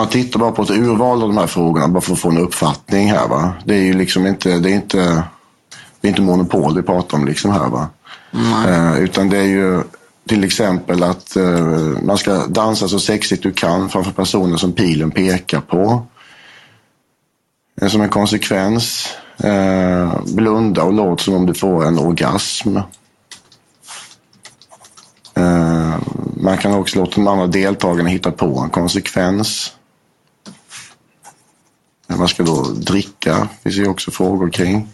Man 0.05 0.11
tittar 0.11 0.39
bara 0.39 0.51
på 0.51 0.61
ett 0.61 0.69
urval 0.69 1.21
av 1.21 1.27
de 1.27 1.37
här 1.37 1.47
frågorna 1.47 1.87
bara 1.87 2.01
för 2.01 2.13
att 2.13 2.19
få 2.19 2.29
en 2.29 2.37
uppfattning 2.37 3.11
här. 3.11 3.27
Va? 3.27 3.53
Det 3.65 3.75
är 3.75 3.81
ju 3.81 3.93
liksom 3.93 4.27
inte, 4.27 4.59
det 4.59 4.71
är 4.71 4.73
inte, 4.73 5.23
det 6.01 6.07
är 6.07 6.09
inte 6.09 6.21
monopol 6.21 6.75
vi 6.75 6.81
pratar 6.81 7.17
om 7.17 7.25
liksom 7.25 7.51
här. 7.51 7.69
Va? 7.69 7.87
Eh, 8.67 8.99
utan 8.99 9.29
det 9.29 9.37
är 9.37 9.43
ju 9.43 9.83
till 10.27 10.43
exempel 10.43 11.03
att 11.03 11.35
eh, 11.35 11.65
man 12.03 12.17
ska 12.17 12.45
dansa 12.47 12.87
så 12.87 12.99
sexigt 12.99 13.43
du 13.43 13.51
kan 13.51 13.89
framför 13.89 14.11
personer 14.11 14.57
som 14.57 14.71
pilen 14.71 15.11
pekar 15.11 15.61
på. 15.61 16.05
Eh, 17.81 17.87
Som 17.87 18.01
en 18.01 18.09
konsekvens, 18.09 19.07
eh, 19.37 20.13
blunda 20.25 20.83
och 20.83 20.93
låt 20.93 21.21
som 21.21 21.33
om 21.33 21.45
du 21.45 21.53
får 21.53 21.85
en 21.85 21.99
orgasm. 21.99 22.77
Eh, 25.37 25.95
man 26.37 26.57
kan 26.57 26.73
också 26.73 26.99
låta 26.99 27.15
de 27.15 27.27
andra 27.27 27.47
deltagarna 27.47 28.09
hitta 28.09 28.31
på 28.31 28.59
en 28.59 28.69
konsekvens. 28.69 29.71
Man 32.25 32.29
ska 32.29 32.43
då 32.43 32.61
dricka, 32.63 33.49
finns 33.63 33.75
ju 33.75 33.87
också 33.87 34.11
frågor 34.11 34.49
kring. 34.49 34.93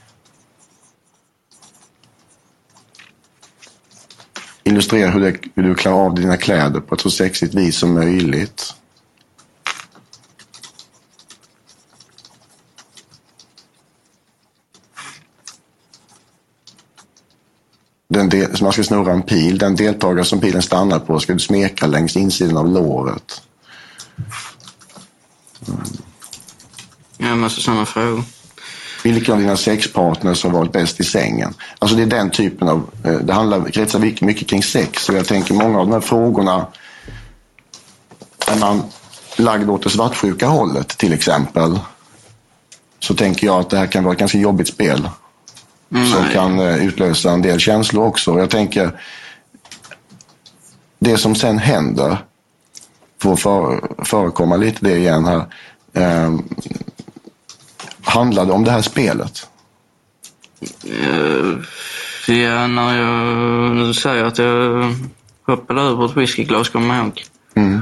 Illustrera 4.64 5.12
hur, 5.12 5.20
det, 5.20 5.38
hur 5.56 5.64
du 5.64 5.76
klarar 5.76 6.06
av 6.06 6.16
dina 6.16 6.38
kläder 6.38 6.80
på 6.80 6.96
ett 6.96 7.02
så 7.02 7.12
sexigt 7.12 7.54
vis 7.54 7.78
som 7.78 7.94
möjligt. 7.94 8.76
Den 18.08 18.30
del, 18.30 18.62
man 18.62 18.74
ska 18.74 18.84
snurra 18.84 19.12
en 19.12 19.24
pil. 19.24 19.58
Den 19.58 19.76
deltagare 19.76 20.26
som 20.26 20.40
pilen 20.40 20.62
stannar 20.62 21.00
på 21.00 21.20
ska 21.20 21.34
du 21.34 21.40
smeka 21.40 21.88
längs 21.88 22.18
insidan 22.18 22.58
av 22.58 22.68
låret. 22.68 23.42
Ja, 27.22 27.36
massa 27.36 27.62
sådana 27.62 27.86
frågor. 27.86 28.24
Vilken 29.04 29.34
av 29.34 29.40
dina 29.40 29.58
sexpartners 29.58 30.44
har 30.44 30.50
varit 30.50 30.72
bäst 30.72 31.00
i 31.00 31.04
sängen? 31.04 31.54
Alltså 31.80 31.98
det 31.98 32.04
är 32.04 32.08
den 32.08 32.30
typen 32.30 32.68
av, 32.68 32.90
eh, 33.04 33.14
det 33.14 33.34
handlar, 33.34 33.70
kretsar 33.70 34.00
mycket, 34.00 34.50
kring 34.50 34.64
sex. 34.64 35.10
Och 35.10 35.16
jag 35.16 35.28
tänker 35.28 35.54
många 35.54 35.80
av 35.80 35.88
de 35.88 35.94
här 35.94 36.02
frågorna, 36.02 36.68
är 38.48 38.60
man 38.60 38.84
lagd 39.38 39.70
åt 39.70 39.84
det 39.84 39.90
svartsjuka 39.90 40.48
hållet 40.48 40.88
till 40.88 41.14
exempel, 41.14 41.80
så 43.00 43.16
tänker 43.16 43.48
jag 43.48 43.60
att 43.60 43.70
det 43.70 43.78
här 43.78 43.88
kan 43.88 44.04
vara 44.04 44.14
ett 44.14 44.20
ganska 44.20 44.38
jobbigt 44.38 44.68
spel. 44.68 45.10
Som 45.90 46.26
kan 46.34 46.60
eh, 46.60 46.86
utlösa 46.86 47.32
en 47.32 47.42
del 47.42 47.60
känslor 47.60 48.06
också. 48.06 48.40
Jag 48.40 48.50
tänker, 48.50 49.02
det 51.00 51.18
som 51.18 51.36
sen 51.36 51.58
händer, 51.58 52.18
får 53.22 53.36
för, 53.36 53.82
förekomma 54.06 54.56
lite 54.56 54.86
det 54.86 54.98
igen 54.98 55.26
här, 55.26 55.46
eh, 55.94 56.32
handlade 58.12 58.52
om 58.52 58.64
det 58.64 58.72
här 58.72 58.82
spelet? 58.82 59.48
Eh, 60.84 61.64
Ja, 62.28 62.68
när 62.68 62.98
jag 63.86 63.96
säger 63.96 64.24
att 64.24 64.38
jag 64.38 64.96
hoppade 65.46 65.82
över 65.82 66.06
ett 66.06 66.18
whiskyglas, 66.18 66.70
kommer 66.70 66.96
jag 66.96 67.06
ihåg. 67.06 67.24
Mm. 67.56 67.82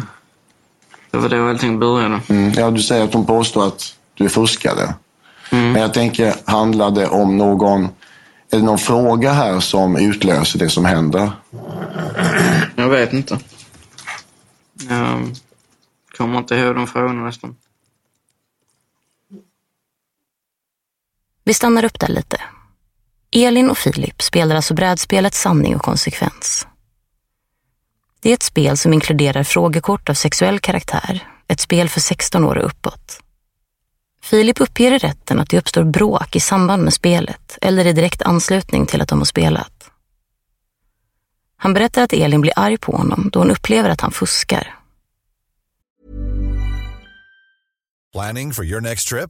Det 1.12 1.18
var 1.18 1.30
då 1.30 1.50
allting 1.50 1.80
började. 1.80 2.22
Mm. 2.28 2.52
Ja, 2.54 2.72
du 2.72 2.82
säger 2.82 3.04
att 3.04 3.14
hon 3.14 3.26
påstår 3.26 3.68
att 3.68 3.96
du 4.14 4.30
fuskade. 4.30 4.94
Men 5.52 5.76
jag 5.76 5.94
tänker, 5.94 6.34
handlar 6.46 6.92
det 6.92 7.08
om 7.08 7.38
någon, 7.38 7.84
är 8.52 8.58
det 8.58 8.62
någon 8.64 8.78
fråga 8.78 9.32
här 9.32 9.60
som 9.60 9.96
utlöser 9.98 10.60
det 10.60 10.70
som 10.70 10.86
händer? 10.86 11.32
Jag 12.76 12.90
vet 12.90 13.14
inte. 13.14 13.40
Jag 14.90 15.36
kommer 16.18 16.38
inte 16.38 16.56
ihåg 16.56 16.76
de 16.76 16.88
frågorna 16.88 17.26
nästan. 17.26 17.56
Vi 21.50 21.54
stannar 21.54 21.86
upp 21.86 22.00
där 22.00 22.08
lite. 22.08 22.42
Elin 23.32 23.70
och 23.70 23.78
Filip 23.78 24.22
spelar 24.22 24.56
alltså 24.56 24.74
brädspelet 24.74 25.34
Sanning 25.34 25.76
och 25.76 25.82
konsekvens. 25.82 26.68
Det 28.20 28.30
är 28.30 28.34
ett 28.34 28.44
spel 28.44 28.78
som 28.78 28.94
inkluderar 28.94 29.44
frågekort 29.44 30.10
av 30.10 30.14
sexuell 30.14 30.60
karaktär, 30.60 31.28
ett 31.48 31.60
spel 31.60 31.90
för 31.90 32.00
16 32.00 32.46
år 32.46 32.58
och 32.58 32.66
uppåt. 32.66 33.20
Filip 34.22 34.62
uppger 34.62 34.92
i 34.92 34.98
rätten 34.98 35.40
att 35.40 35.50
det 35.50 35.58
uppstår 35.58 35.84
bråk 35.84 36.36
i 36.36 36.40
samband 36.40 36.84
med 36.84 36.94
spelet 36.94 37.58
eller 37.62 37.86
i 37.86 37.94
direkt 37.94 38.22
anslutning 38.22 38.86
till 38.86 39.02
att 39.02 39.10
de 39.10 39.18
har 39.20 39.26
spelat. 39.26 39.92
Han 41.58 41.74
berättar 41.74 42.04
att 42.04 42.14
Elin 42.14 42.42
blir 42.42 42.54
arg 42.56 42.78
på 42.78 42.98
honom 42.98 43.30
då 43.34 43.40
hon 43.40 43.52
upplever 43.52 43.90
att 43.90 44.02
han 44.02 44.12
fuskar. 44.12 44.76
Planning 48.14 48.54
for 48.54 48.66
your 48.66 48.82
next 48.82 49.08
trip? 49.08 49.30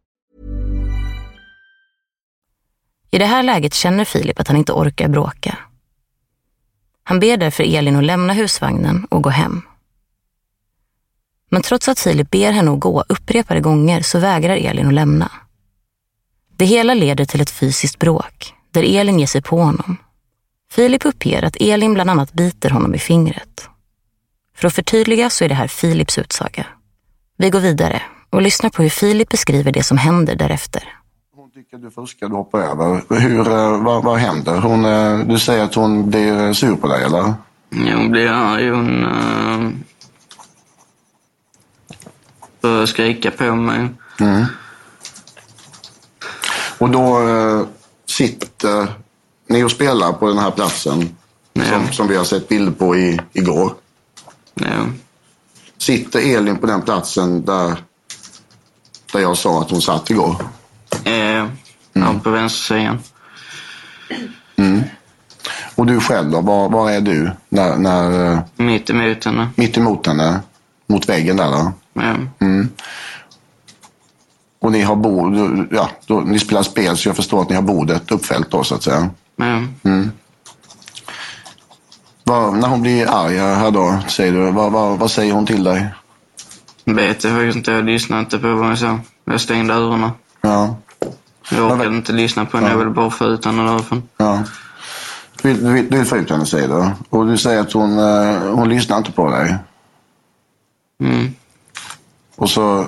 I 3.11 3.17
det 3.17 3.25
här 3.25 3.43
läget 3.43 3.73
känner 3.73 4.05
Filip 4.05 4.39
att 4.39 4.47
han 4.47 4.57
inte 4.57 4.71
orkar 4.71 5.07
bråka. 5.07 5.57
Han 7.03 7.19
ber 7.19 7.37
därför 7.37 7.63
Elin 7.63 7.95
att 7.95 8.03
lämna 8.03 8.33
husvagnen 8.33 9.07
och 9.09 9.23
gå 9.23 9.29
hem. 9.29 9.61
Men 11.49 11.61
trots 11.61 11.89
att 11.89 11.99
Filip 11.99 12.31
ber 12.31 12.51
henne 12.51 12.71
att 12.71 12.79
gå 12.79 13.03
upprepade 13.09 13.59
gånger 13.59 14.01
så 14.01 14.19
vägrar 14.19 14.55
Elin 14.55 14.87
att 14.87 14.93
lämna. 14.93 15.31
Det 16.57 16.65
hela 16.65 16.93
leder 16.93 17.25
till 17.25 17.41
ett 17.41 17.49
fysiskt 17.49 17.99
bråk, 17.99 18.53
där 18.71 18.83
Elin 18.99 19.19
ger 19.19 19.27
sig 19.27 19.41
på 19.41 19.61
honom. 19.61 19.97
Filip 20.71 21.05
uppger 21.05 21.43
att 21.43 21.57
Elin 21.59 21.93
bland 21.93 22.09
annat 22.09 22.33
biter 22.33 22.69
honom 22.69 22.95
i 22.95 22.99
fingret. 22.99 23.69
För 24.55 24.67
att 24.67 24.75
förtydliga 24.75 25.29
så 25.29 25.43
är 25.43 25.49
det 25.49 25.55
här 25.55 25.67
Filips 25.67 26.17
utsaga. 26.17 26.65
Vi 27.37 27.49
går 27.49 27.59
vidare 27.59 28.01
och 28.29 28.41
lyssnar 28.41 28.69
på 28.69 28.81
hur 28.81 28.89
Filip 28.89 29.29
beskriver 29.29 29.71
det 29.71 29.83
som 29.83 29.97
händer 29.97 30.35
därefter. 30.35 31.00
Hon 31.53 31.63
tycker 31.63 31.77
du 31.77 31.91
fuskar, 31.91 32.29
du 32.29 32.35
hoppar 32.35 32.59
över. 32.59 33.19
Hur, 33.19 33.47
eh, 33.47 33.83
vad, 33.83 34.03
vad 34.03 34.17
händer? 34.17 34.57
Hon, 34.61 34.85
eh, 34.85 35.19
du 35.19 35.39
säger 35.39 35.63
att 35.63 35.75
hon 35.75 36.09
blir 36.09 36.53
sur 36.53 36.75
på 36.75 36.87
dig, 36.87 37.03
eller? 37.03 37.33
Ja, 37.69 37.95
Hon 37.95 38.11
blir 38.11 38.27
arg. 38.27 38.69
Hon 38.69 39.05
uh, 39.05 39.71
börjar 42.61 42.85
skrika 42.85 43.31
på 43.31 43.55
mig. 43.55 43.87
Mm. 44.19 44.45
Och 46.77 46.89
då 46.89 47.29
eh, 47.29 47.65
sitter 48.05 48.93
ni 49.47 49.63
och 49.63 49.71
spelar 49.71 50.13
på 50.13 50.27
den 50.27 50.37
här 50.37 50.51
platsen 50.51 51.17
som, 51.69 51.91
som 51.91 52.07
vi 52.07 52.15
har 52.15 52.23
sett 52.23 52.47
bilder 52.47 52.71
på 52.71 52.95
i, 52.95 53.19
igår. 53.33 53.73
Ja. 54.53 54.85
Sitter 55.77 56.35
Elin 56.35 56.57
på 56.57 56.65
den 56.67 56.81
platsen 56.81 57.45
där, 57.45 57.83
där 59.13 59.19
jag 59.19 59.37
sa 59.37 59.61
att 59.61 59.71
hon 59.71 59.81
satt 59.81 60.09
igår? 60.09 60.35
Eh, 61.03 61.47
ja, 61.93 62.19
på 62.23 62.29
vänstersidan. 62.29 62.99
Mm. 64.55 64.81
Och 65.75 65.85
du 65.85 65.99
själv 65.99 66.31
då? 66.31 66.41
Var, 66.41 66.69
var 66.69 66.91
är 66.91 67.01
du? 67.01 67.31
När, 67.49 67.77
när, 67.77 68.33
eh, 68.33 68.39
Mitt 68.55 68.89
emot 68.89 69.25
henne. 69.25 69.49
mitt 69.55 69.77
emot 69.77 70.07
henne? 70.07 70.39
Mot 70.87 71.09
väggen 71.09 71.37
där 71.37 71.51
då? 71.51 71.71
Ja. 71.93 72.15
Mm. 72.39 72.69
Och 74.61 74.71
ni 74.71 74.81
har 74.81 74.95
bord, 74.95 75.35
ja, 75.71 75.89
då, 76.07 76.19
ni 76.19 76.39
spelar 76.39 76.63
spel 76.63 76.97
så 76.97 77.09
jag 77.09 77.15
förstår 77.15 77.41
att 77.41 77.49
ni 77.49 77.55
har 77.55 77.61
bordet 77.61 78.11
uppfällt 78.11 78.51
då 78.51 78.63
så 78.63 78.75
att 78.75 78.83
säga. 78.83 79.09
Ja. 79.35 79.61
Mm. 79.83 80.11
Vad, 82.23 82.57
när 82.57 82.67
hon 82.67 82.81
blir 82.81 83.07
arg 83.07 83.37
här 83.37 83.71
då, 83.71 83.99
säger 84.07 84.33
du, 84.33 84.51
vad, 84.51 84.71
vad, 84.71 84.99
vad 84.99 85.11
säger 85.11 85.33
hon 85.33 85.45
till 85.45 85.63
dig? 85.63 85.87
Vet 86.85 87.23
jag 87.23 87.33
faktiskt 87.33 87.55
inte. 87.57 87.71
Jag 87.71 87.85
lyssnade 87.85 88.19
inte 88.21 88.39
på 88.39 88.55
vad 88.55 88.69
jag 88.71 88.77
sa. 88.79 88.99
Jag 89.25 89.41
stängde 89.41 89.73
öronen. 89.73 90.11
Ja. 90.41 90.75
Jag 91.51 91.71
orkade 91.71 91.95
inte 91.95 92.13
lyssna 92.13 92.45
på 92.45 92.57
henne. 92.57 92.69
Jag 92.69 92.77
ville 92.77 92.89
bara 92.91 93.09
få 93.09 93.25
ut 93.25 93.45
henne 93.45 93.63
därifrån. 93.63 94.03
ja. 94.17 94.43
Du, 95.41 95.53
vill, 95.53 95.89
du, 95.89 95.97
du 95.97 96.05
få 96.05 96.17
ut 96.17 96.29
henne, 96.29 96.45
säger 96.45 96.67
du. 96.67 96.89
Och 97.09 97.27
du 97.27 97.37
säger 97.37 97.61
att 97.61 97.73
hon, 97.73 97.99
eh, 97.99 98.53
hon 98.53 98.69
lyssnar 98.69 98.97
inte 98.97 99.11
på 99.11 99.29
dig. 99.29 99.55
Mm. 101.03 101.33
Och 102.35 102.49
så 102.49 102.87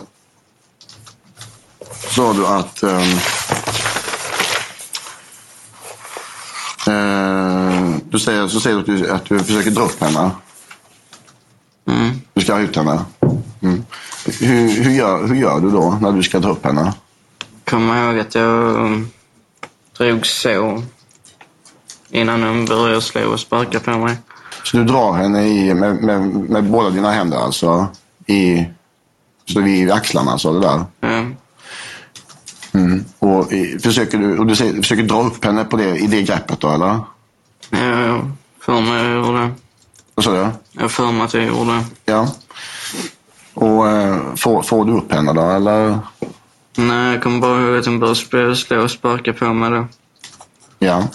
sa 2.09 2.33
du 2.33 2.47
att... 2.47 2.83
ehm, 2.83 3.17
eh, 6.87 7.95
du 8.09 8.19
säger, 8.19 8.47
så 8.47 8.59
säger 8.59 8.75
du 8.75 8.81
att 8.81 8.85
du, 8.85 9.11
att 9.11 9.25
du 9.25 9.39
försöker 9.39 9.71
dra 9.71 9.81
upp 9.81 10.01
henne. 10.01 10.31
Mm. 11.87 12.21
Du 12.33 12.41
ska 12.41 12.53
ha 12.53 12.59
ut 12.59 12.75
henne. 12.75 13.05
Mm. 13.61 13.85
Hur, 14.25 14.83
hur, 14.83 14.91
gör, 14.91 15.27
hur 15.27 15.35
gör 15.35 15.59
du 15.59 15.71
då 15.71 15.97
när 16.01 16.11
du 16.11 16.23
ska 16.23 16.39
dra 16.39 16.49
upp 16.49 16.65
henne? 16.65 16.93
Kommer 17.65 18.05
ihåg 18.05 18.19
att 18.19 18.35
jag 18.35 18.75
um, 18.75 19.07
drog 19.97 20.25
så 20.25 20.83
innan 22.09 22.43
hon 22.43 22.65
började 22.65 23.01
slå 23.01 23.31
och 23.31 23.39
sparka 23.39 23.79
på 23.79 23.91
mig. 23.91 24.17
Så 24.63 24.77
du 24.77 24.83
drar 24.83 25.13
henne 25.13 25.47
i, 25.47 25.73
med, 25.73 26.03
med, 26.03 26.21
med 26.29 26.63
båda 26.63 26.89
dina 26.89 27.11
händer 27.11 27.37
alltså? 27.37 27.87
I, 28.25 28.65
så 29.45 29.61
vid 29.61 29.91
axlarna, 29.91 30.37
så 30.37 30.53
det 30.53 30.59
där? 30.59 30.85
Ja. 30.99 31.25
Mm. 32.73 33.05
Och, 33.19 33.51
i, 33.51 33.79
försöker 33.79 34.17
du, 34.17 34.37
och 34.37 34.45
du 34.45 34.55
säger, 34.55 34.73
försöker 34.73 35.03
dra 35.03 35.23
upp 35.23 35.45
henne 35.45 35.63
på 35.63 35.77
det, 35.77 35.97
i 35.97 36.07
det 36.07 36.21
greppet 36.21 36.59
då, 36.59 36.69
eller? 36.69 36.99
Ja, 37.69 37.79
jag 37.79 38.31
för 38.59 38.81
mig 38.81 39.03
jag 39.03 39.25
gjorde 39.25 39.39
det. 39.39 39.51
Vad 40.15 40.25
sa 40.25 40.31
du? 40.31 40.49
Jag 40.71 40.91
för 40.91 41.11
mig 41.11 41.25
att 41.25 41.33
jag 41.33 41.45
gjorde 41.45 41.71
det. 41.71 41.83
Ja. 42.05 42.27
Och 43.53 43.87
eh, 43.89 44.35
får, 44.35 44.61
får 44.61 44.85
du 44.85 44.93
upp 44.93 45.11
henne 45.13 45.33
då, 45.33 45.41
eller? 45.41 45.99
Nej, 46.77 47.13
jag 47.13 47.23
kommer 47.23 47.39
bara 47.39 47.61
ihåg 47.61 47.77
att 47.79 47.85
hon 47.85 47.99
började 47.99 48.55
slå 48.55 48.81
och 48.83 48.91
sparka 48.91 49.33
på 49.33 49.45
mig 49.53 49.71
då. 49.71 49.87
Ja. 50.79 51.07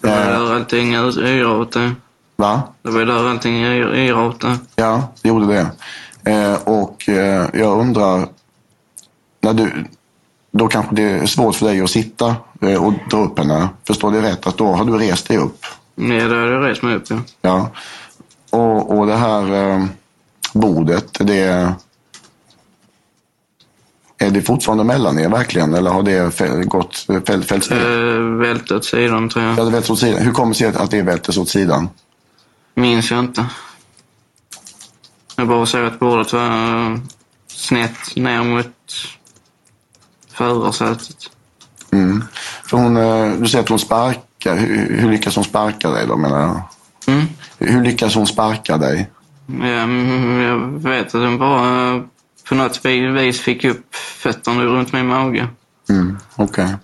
Det 0.00 0.08
var 0.08 0.16
Eh, 0.16 0.26
där 0.26 0.54
allting 0.54 0.94
yrade 0.94 1.46
åt 1.46 1.72
det. 1.72 1.92
va? 2.36 2.62
Det 2.82 2.90
var 2.90 3.04
där 3.04 3.28
allting 3.30 3.64
yrade 3.64 4.12
åt 4.26 4.40
det. 4.40 4.58
Ja, 4.76 5.12
det 5.22 5.28
gjorde 5.28 5.46
det. 5.46 5.70
Eh, 6.32 6.54
och 6.64 7.08
eh, 7.08 7.46
jag 7.52 7.78
undrar, 7.80 8.28
när 9.40 9.52
du, 9.54 9.84
då 10.50 10.68
kanske 10.68 10.94
det 10.94 11.02
är 11.02 11.26
svårt 11.26 11.54
för 11.54 11.66
dig 11.66 11.80
att 11.80 11.90
sitta 11.90 12.36
eh, 12.60 12.84
och 12.84 12.92
dra 13.10 13.18
upp 13.18 13.38
henne. 13.38 13.68
Förstår 13.86 14.10
du 14.12 14.20
rätt? 14.20 14.46
Att 14.46 14.56
då 14.56 14.66
har 14.72 14.84
du 14.84 14.98
rest 14.98 15.28
dig 15.28 15.36
upp. 15.36 15.66
Ja, 15.94 16.04
då 16.28 16.34
hade 16.34 16.52
jag 16.52 16.64
rest 16.66 16.82
mig 16.82 16.94
upp, 16.96 17.04
ja. 17.10 17.16
Ja. 17.40 17.70
Och, 18.50 18.98
och 18.98 19.06
det 19.06 19.16
här 19.16 19.54
eh, 19.54 19.84
bordet, 20.52 21.16
det 21.20 21.72
är 24.18 24.30
det 24.30 24.42
fortfarande 24.42 24.84
mellan 24.84 25.18
er 25.18 25.28
verkligen? 25.28 25.74
Eller 25.74 25.90
har 25.90 26.02
det 26.02 26.64
gått, 26.68 27.06
fäll, 27.26 27.44
fällts 27.44 27.70
ner? 27.70 28.16
Eh, 28.16 28.22
välte 28.22 28.74
åt 28.76 28.84
sidan, 28.84 29.28
tror 29.28 29.44
jag. 29.44 29.58
Ja, 29.58 29.64
det 29.64 29.70
välts 29.70 29.90
åt 29.90 29.98
sidan. 29.98 30.22
Hur 30.22 30.32
kommer 30.32 30.52
det 30.52 30.58
sig 30.58 30.66
att- 30.66 30.90
det 30.90 31.02
vältes 31.02 31.36
åt 31.36 31.48
sidan? 31.48 31.88
Minns 32.74 33.10
jag 33.10 33.20
inte. 33.20 33.46
Jag 35.36 35.48
bara 35.48 35.66
såg 35.66 35.84
att 35.84 35.98
bordet 35.98 36.32
var 36.32 37.00
snett 37.46 38.16
ner 38.16 38.42
mot 38.42 38.66
förarsätet. 40.32 41.16
Mm. 41.92 42.24
För 42.64 42.76
hon, 42.76 42.96
eh, 42.96 43.32
du 43.40 43.48
säger 43.48 43.62
att 43.64 43.68
hon 43.68 43.78
sparkar. 43.78 44.56
Hur, 44.56 44.98
hur 45.00 45.10
lyckas 45.10 45.34
hon 45.36 45.44
sparka 45.44 45.90
dig 45.90 46.06
då 46.06 46.16
menar 46.16 46.40
jag? 46.40 46.62
Mm. 47.14 47.26
Hur 47.58 47.84
lyckas 47.84 48.14
hon 48.14 48.26
sparka 48.26 48.76
dig? 48.76 49.10
Ja, 49.46 49.66
mm, 49.66 50.40
jag 50.40 50.58
vet 50.90 51.06
att 51.06 51.12
den 51.12 51.38
bara 51.38 52.02
på 52.48 52.54
något 52.54 52.84
vis 52.84 53.40
fick 53.40 53.64
upp 53.64 53.94
fötterna 53.94 54.64
runt 54.64 54.92
min 54.92 55.06
mage. 55.06 55.48
Mm, 55.90 56.18
Okej. 56.36 56.76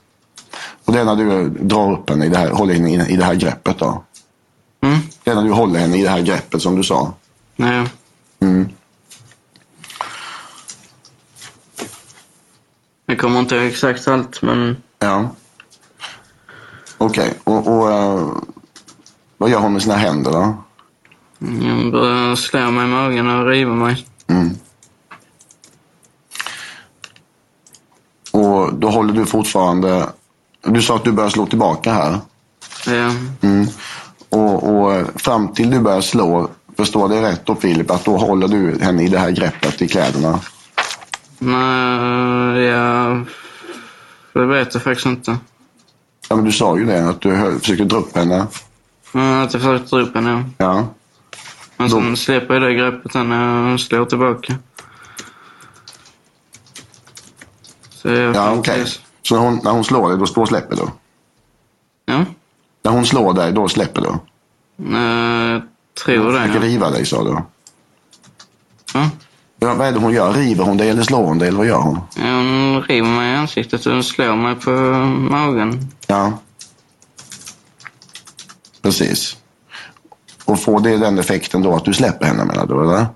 Och 0.85 0.93
det 0.93 1.01
är 1.01 1.05
när 1.05 1.17
du 1.17 1.49
drar 1.49 1.93
upp 1.93 2.11
henne 2.11 2.27
i 2.27 2.29
det 2.29 2.39
här, 2.39 2.51
håller 2.51 2.75
henne 2.75 3.09
i, 3.09 3.17
det 3.17 3.25
här 3.25 3.35
greppet 3.35 3.79
då? 3.79 4.05
Mm. 4.81 4.99
Det 5.25 5.31
är 5.31 5.35
när 5.35 5.43
du 5.43 5.51
håller 5.51 5.81
henne 5.81 5.99
i 5.99 6.03
det 6.03 6.11
här 6.11 6.21
greppet 6.21 6.63
som 6.63 6.77
du 6.77 6.83
sa? 6.83 7.15
Ja. 7.57 7.87
Mm. 8.41 8.69
Jag 13.07 13.19
kommer 13.19 13.41
inte 13.41 13.57
ihåg 13.57 13.65
exakt 13.65 14.09
allt, 14.09 14.43
men 14.43 14.77
Ja. 14.99 15.31
Okej, 16.99 17.35
och, 17.45 17.67
och 17.79 17.93
eh, 17.93 18.29
vad 19.39 19.51
gör 19.51 19.59
hon 19.59 19.73
med 19.73 19.83
sina 19.83 19.97
händer 19.97 20.33
då? 20.33 20.57
jag 21.39 21.93
började 21.93 22.37
slå 22.37 22.71
mig 22.71 22.85
i 22.85 22.89
magen 22.89 23.29
och 23.31 23.47
riva 23.47 23.75
mig. 23.75 24.07
Mm. 24.27 24.51
Och 28.35 28.75
då 28.75 28.91
håller 28.91 29.13
du 29.13 29.27
fortfarande... 29.27 30.07
Du 30.63 30.83
sa 30.83 30.97
att 30.97 31.05
du 31.05 31.13
börjar 31.13 31.31
slå 31.31 31.47
tillbaka 31.47 31.93
här. 31.93 32.19
Ja. 32.87 33.11
Mm. 33.41 33.67
Och, 34.29 34.69
och 34.69 35.21
fram 35.21 35.53
till 35.53 35.71
du 35.71 35.81
börjar 35.81 36.01
slå, 36.01 36.49
förstår 36.77 37.09
det 37.09 37.23
rätt 37.23 37.47
då 37.47 37.55
Filip, 37.55 37.91
att 37.91 38.05
då 38.05 38.17
håller 38.17 38.49
du 38.49 38.79
henne 38.81 39.03
i 39.03 39.09
det 39.09 39.19
här 39.19 39.31
greppet 39.31 39.83
i 39.83 39.89
kläderna? 39.89 40.41
Nej, 41.39 42.63
jag... 42.63 43.25
Det 44.33 44.47
vet 44.47 44.75
jag 44.75 44.83
faktiskt 44.83 45.07
inte. 45.07 45.37
Ja, 46.29 46.37
men 46.37 46.45
du 46.45 46.53
sa 46.53 46.79
ju 46.79 46.85
det, 46.85 47.09
att 47.09 47.21
du 47.21 47.59
försökte 47.59 47.85
dra 47.85 47.97
upp 47.97 48.17
henne. 48.17 48.47
Men 49.13 49.43
att 49.43 49.53
jag 49.53 49.63
försökte 49.63 49.97
dra 49.97 50.03
upp 50.03 50.15
henne, 50.15 50.45
ja. 50.59 50.65
Ja. 50.65 50.87
Men 51.77 51.91
sen 51.91 52.17
släpper 52.17 52.55
jag 52.55 52.63
det 52.63 52.75
greppet 52.75 53.15
när 53.15 53.71
jag 53.71 53.81
slår 53.81 54.05
tillbaka. 54.05 54.55
Så 57.91 57.94
jag 57.94 57.94
Ja, 58.35 58.53
okej. 58.59 58.85
Så 59.23 59.35
när 59.35 59.43
hon, 59.43 59.61
när 59.65 59.71
hon 59.71 59.85
slår 59.85 60.09
dig, 60.09 60.19
då, 60.19 60.25
då 60.25 60.47
släpper 60.47 60.77
du? 60.77 60.83
Ja. 62.07 62.25
När 62.83 62.93
hon 62.93 63.07
slår 63.07 63.33
dig, 63.35 63.53
då 63.53 63.69
släpper 63.69 64.01
du? 64.01 64.09
Jag 64.97 65.63
tror 66.05 66.33
det, 66.33 66.39
Försöker 66.41 66.55
ja. 66.55 66.61
riva 66.61 66.91
dig, 66.91 67.07
sa 67.07 67.25
du? 67.25 67.37
Ja. 68.95 69.11
Ja, 69.59 69.75
vad 69.75 69.87
är 69.87 69.93
det 69.93 69.99
hon 69.99 70.13
gör? 70.13 70.33
River 70.33 70.65
hon 70.65 70.77
dig 70.77 70.91
eller 70.91 71.03
slår 71.03 71.25
hon 71.27 71.39
dig, 71.39 71.49
eller 71.49 71.59
vad 71.59 71.67
gör 71.67 71.79
hon? 71.81 72.01
Ja, 72.17 72.23
Hon 72.25 72.83
river 72.83 73.09
mig 73.09 73.33
i 73.33 73.37
ansiktet 73.37 73.87
och 73.87 74.05
slår 74.05 74.37
mig 74.37 74.55
på 74.55 74.71
magen. 75.31 75.89
Ja. 76.07 76.33
Precis. 78.83 79.37
Och 80.45 80.61
får 80.61 80.81
det 80.81 80.97
den 80.97 81.19
effekten 81.19 81.63
då 81.63 81.77
att 81.77 81.85
du 81.85 81.93
släpper 81.95 82.27
henne 82.27 82.45
menar 82.45 82.67
du, 82.67 82.83
eller? 82.83 83.07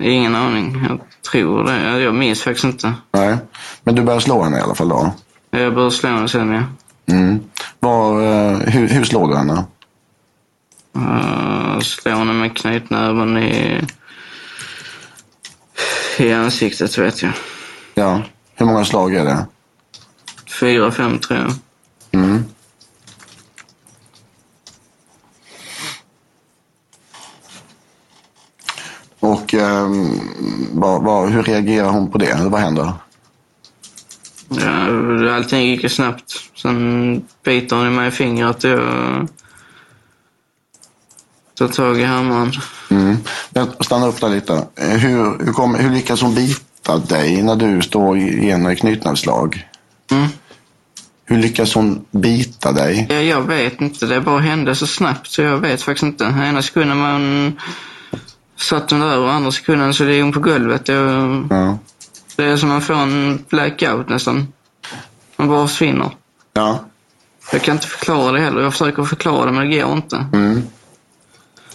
Ingen 0.00 0.34
aning. 0.34 0.86
Jag 0.88 1.00
tror 1.30 1.64
det. 1.64 2.00
Jag 2.00 2.14
minns 2.14 2.42
faktiskt 2.42 2.64
inte. 2.64 2.94
Nej. 3.12 3.36
Men 3.82 3.94
du 3.94 4.02
börjar 4.02 4.20
slå 4.20 4.42
henne 4.42 4.58
i 4.58 4.60
alla 4.60 4.74
fall 4.74 4.88
då? 4.88 5.14
Jag 5.50 5.74
började 5.74 5.94
slå 5.94 6.10
henne 6.10 6.28
sen, 6.28 6.52
ja. 6.52 6.62
Mm. 7.14 7.40
Var, 7.80 8.22
eh, 8.22 8.58
hur, 8.58 8.88
hur 8.88 9.04
slår 9.04 9.28
du 9.28 9.36
henne? 9.36 9.64
Uh, 10.96 11.80
slår 11.80 12.12
henne 12.12 12.32
med 12.32 12.56
knytnäven 12.56 13.38
i, 13.38 13.80
i 16.18 16.32
ansiktet, 16.32 16.98
vet 16.98 17.22
jag. 17.22 17.32
Ja. 17.94 18.22
Hur 18.54 18.66
många 18.66 18.84
slag 18.84 19.14
är 19.14 19.24
det? 19.24 19.46
Fyra, 20.60 20.90
fem, 20.90 21.18
tror 21.18 21.38
jag. 21.38 21.52
Mm. 22.20 22.44
Och 29.22 29.54
ehm, 29.54 30.20
vad, 30.72 31.02
vad, 31.02 31.30
hur 31.30 31.42
reagerar 31.42 31.88
hon 31.88 32.10
på 32.10 32.18
det? 32.18 32.38
Vad 32.44 32.60
händer? 32.60 32.92
Ja, 34.48 35.34
allting 35.34 35.60
gick 35.60 35.82
ju 35.82 35.88
snabbt. 35.88 36.32
Sen 36.62 37.24
biter 37.44 37.76
hon 37.76 37.86
i 37.86 37.90
mig 37.90 38.08
i 38.08 38.10
fingret 38.10 38.64
och 38.64 38.70
jag 38.70 39.28
tar 41.54 41.68
tag 41.68 42.00
i 42.00 42.04
hammaren. 42.04 42.52
Mm. 42.90 43.16
Jag 43.50 43.84
stannar 43.84 44.08
upp 44.08 44.20
där 44.20 44.28
lite. 44.28 44.66
Hur, 44.76 45.44
hur, 45.44 45.52
kom, 45.52 45.74
hur 45.74 45.90
lyckas 45.90 46.22
hon 46.22 46.34
bita 46.34 46.98
dig 46.98 47.42
när 47.42 47.56
du 47.56 47.82
står 47.82 48.18
i 48.18 48.50
en 48.50 48.76
knytnävsslag? 48.76 49.68
Mm. 50.10 50.28
Hur 51.24 51.38
lyckas 51.38 51.74
hon 51.74 52.04
bita 52.10 52.72
dig? 52.72 53.06
Ja, 53.10 53.16
jag 53.16 53.42
vet 53.42 53.80
inte. 53.80 54.06
Det 54.06 54.20
bara 54.20 54.40
hände 54.40 54.74
så 54.74 54.86
snabbt 54.86 55.26
så 55.26 55.42
jag 55.42 55.58
vet 55.58 55.82
faktiskt 55.82 56.02
inte. 56.02 56.24
Ena 56.24 56.62
sekunden 56.62 57.00
var 57.00 57.12
hon... 57.12 57.60
satt 58.62 58.90
hon 58.90 59.00
där 59.00 59.18
och 59.18 59.32
andra 59.32 59.52
sekunden 59.52 59.94
så 59.94 60.04
låg 60.04 60.20
hon 60.20 60.32
på 60.32 60.40
golvet. 60.40 60.88
Och 60.88 60.94
Ja. 60.94 61.78
det 62.36 62.44
är 62.44 62.56
som 62.56 62.68
att 62.70 62.72
man 62.74 62.82
får 62.82 62.94
en 62.94 63.44
blackout 63.48 64.08
nästan. 64.08 64.48
Man 65.36 65.48
bara 65.48 65.68
försvinner. 65.68 66.10
Ja. 66.52 66.78
Jag 67.52 67.62
kan 67.62 67.74
inte 67.74 67.86
förklara 67.86 68.32
det 68.32 68.40
heller. 68.40 68.60
Jag 68.62 68.72
försöker 68.72 69.04
förklara 69.04 69.46
det 69.46 69.52
men 69.52 69.70
det 69.70 69.78
går 69.80 69.92
inte. 69.92 70.26
Mm. 70.32 70.62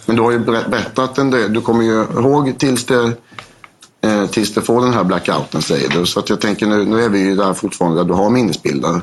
Men 0.06 0.16
du 0.16 0.22
har 0.22 0.30
ju 0.30 0.38
ber- 0.38 0.68
berättat 0.68 1.18
en 1.18 1.30
del. 1.30 1.52
Du 1.52 1.60
kommer 1.60 1.82
ju 1.84 2.02
ihåg 2.02 2.58
tills 2.58 2.84
det, 2.84 3.12
eh, 4.00 4.26
tills 4.26 4.54
det 4.54 4.60
får 4.62 4.80
den 4.84 4.92
här 4.94 5.04
blackouten 5.04 5.62
säger 5.62 5.88
du. 5.88 6.06
Så 6.06 6.20
att 6.20 6.30
jag 6.30 6.40
tänker 6.40 6.66
nu, 6.66 6.84
nu 6.84 7.02
är 7.04 7.08
vi 7.08 7.18
ju 7.20 7.36
där 7.36 7.54
fortfarande 7.54 7.98
där 8.00 8.04
du 8.04 8.14
har 8.14 8.30
minnesbilder. 8.30 9.00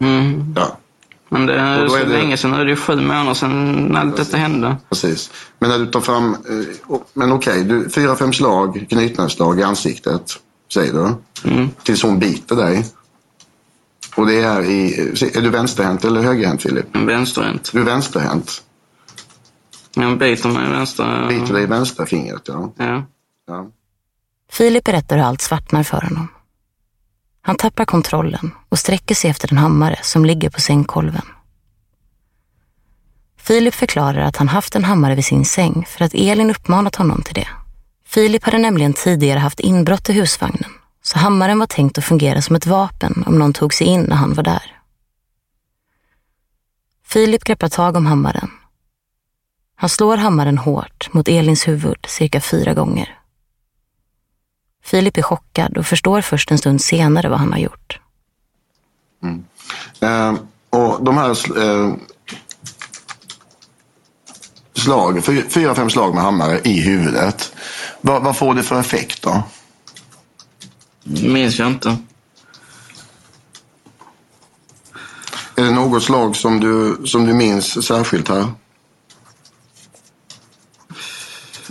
Mm. 0.00 0.54
Ja. 0.56 0.76
Men 1.32 1.46
det 1.46 1.54
är 1.54 1.88
så 1.88 1.96
är 1.96 2.04
det- 2.04 2.12
länge 2.12 2.36
sedan, 2.36 2.50
nu 2.50 2.56
är 2.60 2.64
det 2.64 2.70
ju 2.70 2.76
sju 2.76 2.96
månader 2.96 3.34
sedan 3.34 3.96
allt 3.96 4.16
detta 4.16 4.36
hände. 4.36 4.76
Precis. 4.88 5.30
Men 5.58 5.70
när 5.70 5.78
du 5.78 5.86
tar 5.86 6.00
fram, 6.00 6.32
eh, 6.34 6.96
men 7.14 7.32
okej, 7.32 7.64
du, 7.64 7.90
fyra, 7.90 8.16
fem 8.16 8.32
slag, 8.32 8.86
knytnävsslag 8.90 9.60
i 9.60 9.62
ansiktet, 9.62 10.22
säger 10.72 10.92
du. 10.92 11.14
Mm. 11.50 11.70
Tills 11.82 12.02
hon 12.02 12.18
biter 12.18 12.56
dig. 12.56 12.86
Och 14.16 14.26
det 14.26 14.34
är 14.42 14.62
i, 14.62 14.94
är 15.34 15.40
du 15.40 15.50
vänsterhänt 15.50 16.04
eller 16.04 16.22
högerhänt 16.22 16.62
Filip? 16.62 16.96
Vänsterhänt. 16.96 17.70
Du 17.72 17.80
är 17.80 17.84
vänsterhänt. 17.84 18.62
Jag 19.94 20.18
biter 20.18 20.48
mig 20.48 20.66
i 20.68 20.70
vänster... 20.70 21.26
Biter 21.28 21.54
dig 21.54 21.62
i 21.62 21.66
vänsterfingret, 21.66 22.42
ja. 22.44 22.72
Ja. 22.76 23.04
ja. 23.46 23.70
Filip 24.50 24.84
berättar 24.84 25.16
hur 25.16 25.24
allt 25.24 25.40
svartnar 25.40 25.82
för 25.82 26.00
honom. 26.00 26.28
Han 27.42 27.56
tappar 27.56 27.84
kontrollen 27.84 28.50
och 28.68 28.78
sträcker 28.78 29.14
sig 29.14 29.30
efter 29.30 29.52
en 29.52 29.58
hammare 29.58 29.98
som 30.02 30.24
ligger 30.24 30.50
på 30.50 30.60
sängkolven. 30.60 31.26
Filip 33.36 33.74
förklarar 33.74 34.20
att 34.20 34.36
han 34.36 34.48
haft 34.48 34.76
en 34.76 34.84
hammare 34.84 35.14
vid 35.14 35.24
sin 35.24 35.44
säng 35.44 35.86
för 35.88 36.04
att 36.04 36.14
Elin 36.14 36.50
uppmanat 36.50 36.96
honom 36.96 37.22
till 37.22 37.34
det. 37.34 37.48
Filip 38.04 38.44
hade 38.44 38.58
nämligen 38.58 38.92
tidigare 38.92 39.38
haft 39.38 39.60
inbrott 39.60 40.08
i 40.08 40.12
husvagnen, 40.12 40.70
så 41.02 41.18
hammaren 41.18 41.58
var 41.58 41.66
tänkt 41.66 41.98
att 41.98 42.04
fungera 42.04 42.42
som 42.42 42.56
ett 42.56 42.66
vapen 42.66 43.24
om 43.26 43.38
någon 43.38 43.52
tog 43.52 43.74
sig 43.74 43.86
in 43.86 44.02
när 44.02 44.16
han 44.16 44.34
var 44.34 44.42
där. 44.42 44.78
Filip 47.06 47.44
greppar 47.44 47.68
tag 47.68 47.96
om 47.96 48.06
hammaren. 48.06 48.50
Han 49.76 49.88
slår 49.88 50.16
hammaren 50.16 50.58
hårt 50.58 51.08
mot 51.12 51.28
Elins 51.28 51.68
huvud 51.68 52.06
cirka 52.06 52.40
fyra 52.40 52.74
gånger. 52.74 53.21
Filip 54.84 55.16
är 55.18 55.22
chockad 55.22 55.78
och 55.78 55.86
förstår 55.86 56.20
först 56.20 56.50
en 56.50 56.58
stund 56.58 56.82
senare 56.82 57.28
vad 57.28 57.38
han 57.38 57.52
har 57.52 57.58
gjort. 57.58 57.98
Eh, 60.00 60.34
och 60.70 61.04
de 61.04 61.16
här 61.18 61.30
eh, 61.62 61.94
slag, 64.74 65.24
fy- 65.24 65.48
fyra, 65.48 65.74
fem 65.74 65.90
slag 65.90 66.14
med 66.14 66.24
hammare 66.24 66.60
i 66.64 66.80
huvudet. 66.80 67.52
Vad, 68.00 68.22
vad 68.22 68.36
får 68.36 68.54
det 68.54 68.62
för 68.62 68.80
effekt 68.80 69.22
då? 69.22 69.42
minns 71.04 71.58
jag 71.58 71.68
inte. 71.68 71.96
Är 75.56 75.62
det 75.64 75.70
något 75.70 76.02
slag 76.02 76.36
som 76.36 76.60
du, 76.60 77.06
som 77.06 77.26
du 77.26 77.32
minns 77.32 77.86
särskilt 77.86 78.28
här? 78.28 78.52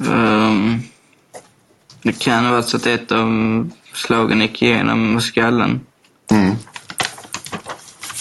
Ehm, 0.08 0.84
det 2.04 2.20
kan 2.20 2.46
ha 2.46 2.52
varit 2.52 2.68
så 2.68 2.78
att 2.78 2.86
ett 2.86 3.12
av 3.12 3.70
slagen 3.94 4.42
gick 4.42 4.62
igenom 4.62 5.22
skallen. 5.22 5.80
Mm. 6.32 6.56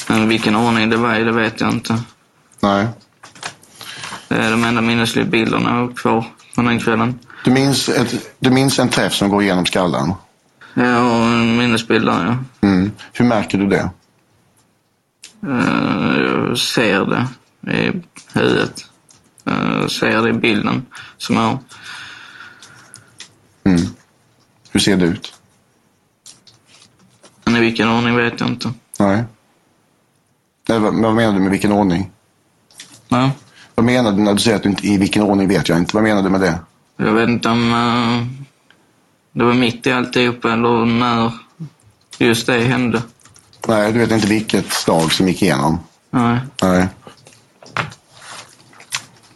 Men 0.09 0.29
vilken 0.29 0.57
ordning 0.57 0.90
det 0.90 0.97
var 0.97 1.14
i, 1.14 1.25
det 1.25 1.33
vet 1.33 1.61
jag 1.61 1.71
inte. 1.71 2.03
Nej. 2.61 2.87
Det 4.29 4.35
är 4.37 4.51
de 4.51 4.64
enda 4.64 4.81
minnesliga 4.81 5.25
bilderna 5.25 5.71
jag 5.71 5.87
har 5.87 5.93
kvar 5.95 6.25
från 6.55 6.64
den 6.64 6.81
kvällen. 6.81 7.19
Du 7.45 7.51
minns, 7.51 7.88
ett, 7.88 8.31
du 8.38 8.51
minns 8.51 8.79
en 8.79 8.88
träff 8.88 9.12
som 9.14 9.29
går 9.29 9.43
igenom 9.43 9.66
skallen? 9.66 10.12
Jag 10.75 10.85
har 11.03 11.23
en 11.27 11.57
minnesbild 11.57 12.07
där, 12.07 12.25
ja. 12.61 12.69
Mm. 12.69 12.93
Hur 13.12 13.25
märker 13.25 13.59
du 13.59 13.66
det? 13.66 13.90
Eh, 15.47 16.21
Jag 16.23 16.59
ser 16.59 17.05
det 17.07 17.27
i 17.73 17.93
huvudet. 18.35 18.85
Eh, 19.47 19.79
Jag 19.81 19.90
ser 19.90 20.23
det 20.23 20.29
i 20.29 20.33
bilden 20.33 20.87
som 21.19 21.37
jag 21.37 21.43
har. 21.43 21.59
Mm. 23.64 23.81
Hur 24.70 24.81
ser 24.81 24.96
det 24.96 25.05
ut? 25.05 25.35
Men 27.44 27.57
i 27.57 27.61
vilken 27.61 27.88
ordning 27.88 28.16
vet 28.16 28.40
jag 28.40 28.49
inte. 28.49 28.73
Nej. 28.99 29.25
Nej 30.68 30.79
vad, 30.79 30.94
vad 31.03 31.14
menar 31.14 31.33
du 31.33 31.40
med 31.40 31.51
vilken 31.51 31.73
ordning? 31.73 32.11
Ja. 33.09 33.31
Vad 33.75 33.87
menar 33.87 34.12
du 34.12 34.23
när 34.23 34.35
du 34.35 34.40
säger 34.40 34.57
att 34.57 34.62
du 34.62 34.68
inte, 34.68 34.87
i 34.87 34.99
vilken 34.99 35.23
ordning 35.23 35.49
vet 35.49 35.68
jag 35.68 35.79
inte? 35.79 35.96
Vad 35.96 36.03
menar 36.03 36.23
du 36.23 36.31
med 36.31 36.40
det? 36.40 36.59
Jag 36.96 37.12
vet 37.12 37.29
inte 37.29 37.49
om 37.49 37.73
eh, 37.73 38.27
det 39.33 39.44
var 39.44 39.55
mitt 39.55 39.87
i 39.87 39.92
alltihopa 39.92 40.53
eller 40.53 40.87
när 40.87 41.33
just 42.18 42.46
det 42.46 42.59
hände. 42.59 43.03
Nej, 43.68 43.92
du 43.92 43.99
vet 43.99 44.11
inte 44.11 44.27
vilket 44.27 44.73
slag 44.73 45.12
som 45.12 45.29
gick 45.29 45.42
igenom? 45.42 45.79
Nej. 46.11 46.38
Nej. 46.62 46.88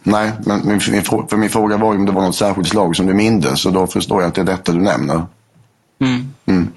Nej, 0.07 0.31
men 0.45 0.67
min, 0.67 0.81
min, 0.91 1.03
för 1.03 1.37
min 1.37 1.49
fråga 1.49 1.77
var 1.77 1.93
ju 1.93 1.99
om 1.99 2.05
det 2.05 2.11
var 2.11 2.21
något 2.21 2.35
särskilt 2.35 2.67
slag 2.67 2.95
som 2.95 3.07
du 3.07 3.13
mindes 3.13 3.65
och 3.65 3.73
då 3.73 3.87
förstår 3.87 4.21
jag 4.21 4.27
att 4.29 4.35
det 4.35 4.41
är 4.41 4.45
detta 4.45 4.71
du 4.71 4.81
nämner. 4.81 5.25
Mm. 5.99 6.33
Mm. 6.45 6.67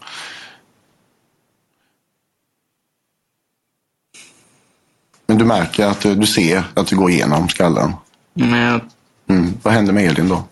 Men 5.27 5.39
du 5.39 5.45
märker 5.45 5.87
att 5.87 6.05
eh, 6.05 6.13
du 6.13 6.27
ser 6.27 6.65
att 6.75 6.87
det 6.87 6.97
går 6.97 7.11
igenom 7.11 7.49
skallen. 7.49 7.93
Jag, 8.35 8.81
Mm. 9.31 9.55
Vad 9.63 9.75
händer 9.75 9.93
med 9.93 10.05
Elin 10.05 10.29
då? 10.29 10.45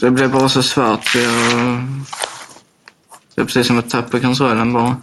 det 0.00 0.10
blev 0.10 0.32
bara 0.32 0.48
så 0.48 0.62
svart. 0.62 1.04
så 1.04 1.18
Jag, 1.18 1.82
det 3.34 3.40
är 3.40 3.44
precis 3.44 3.66
som 3.66 3.78
att 3.78 3.90
tappa 3.90 4.20
kontrollen 4.20 4.72
bara. 4.72 4.96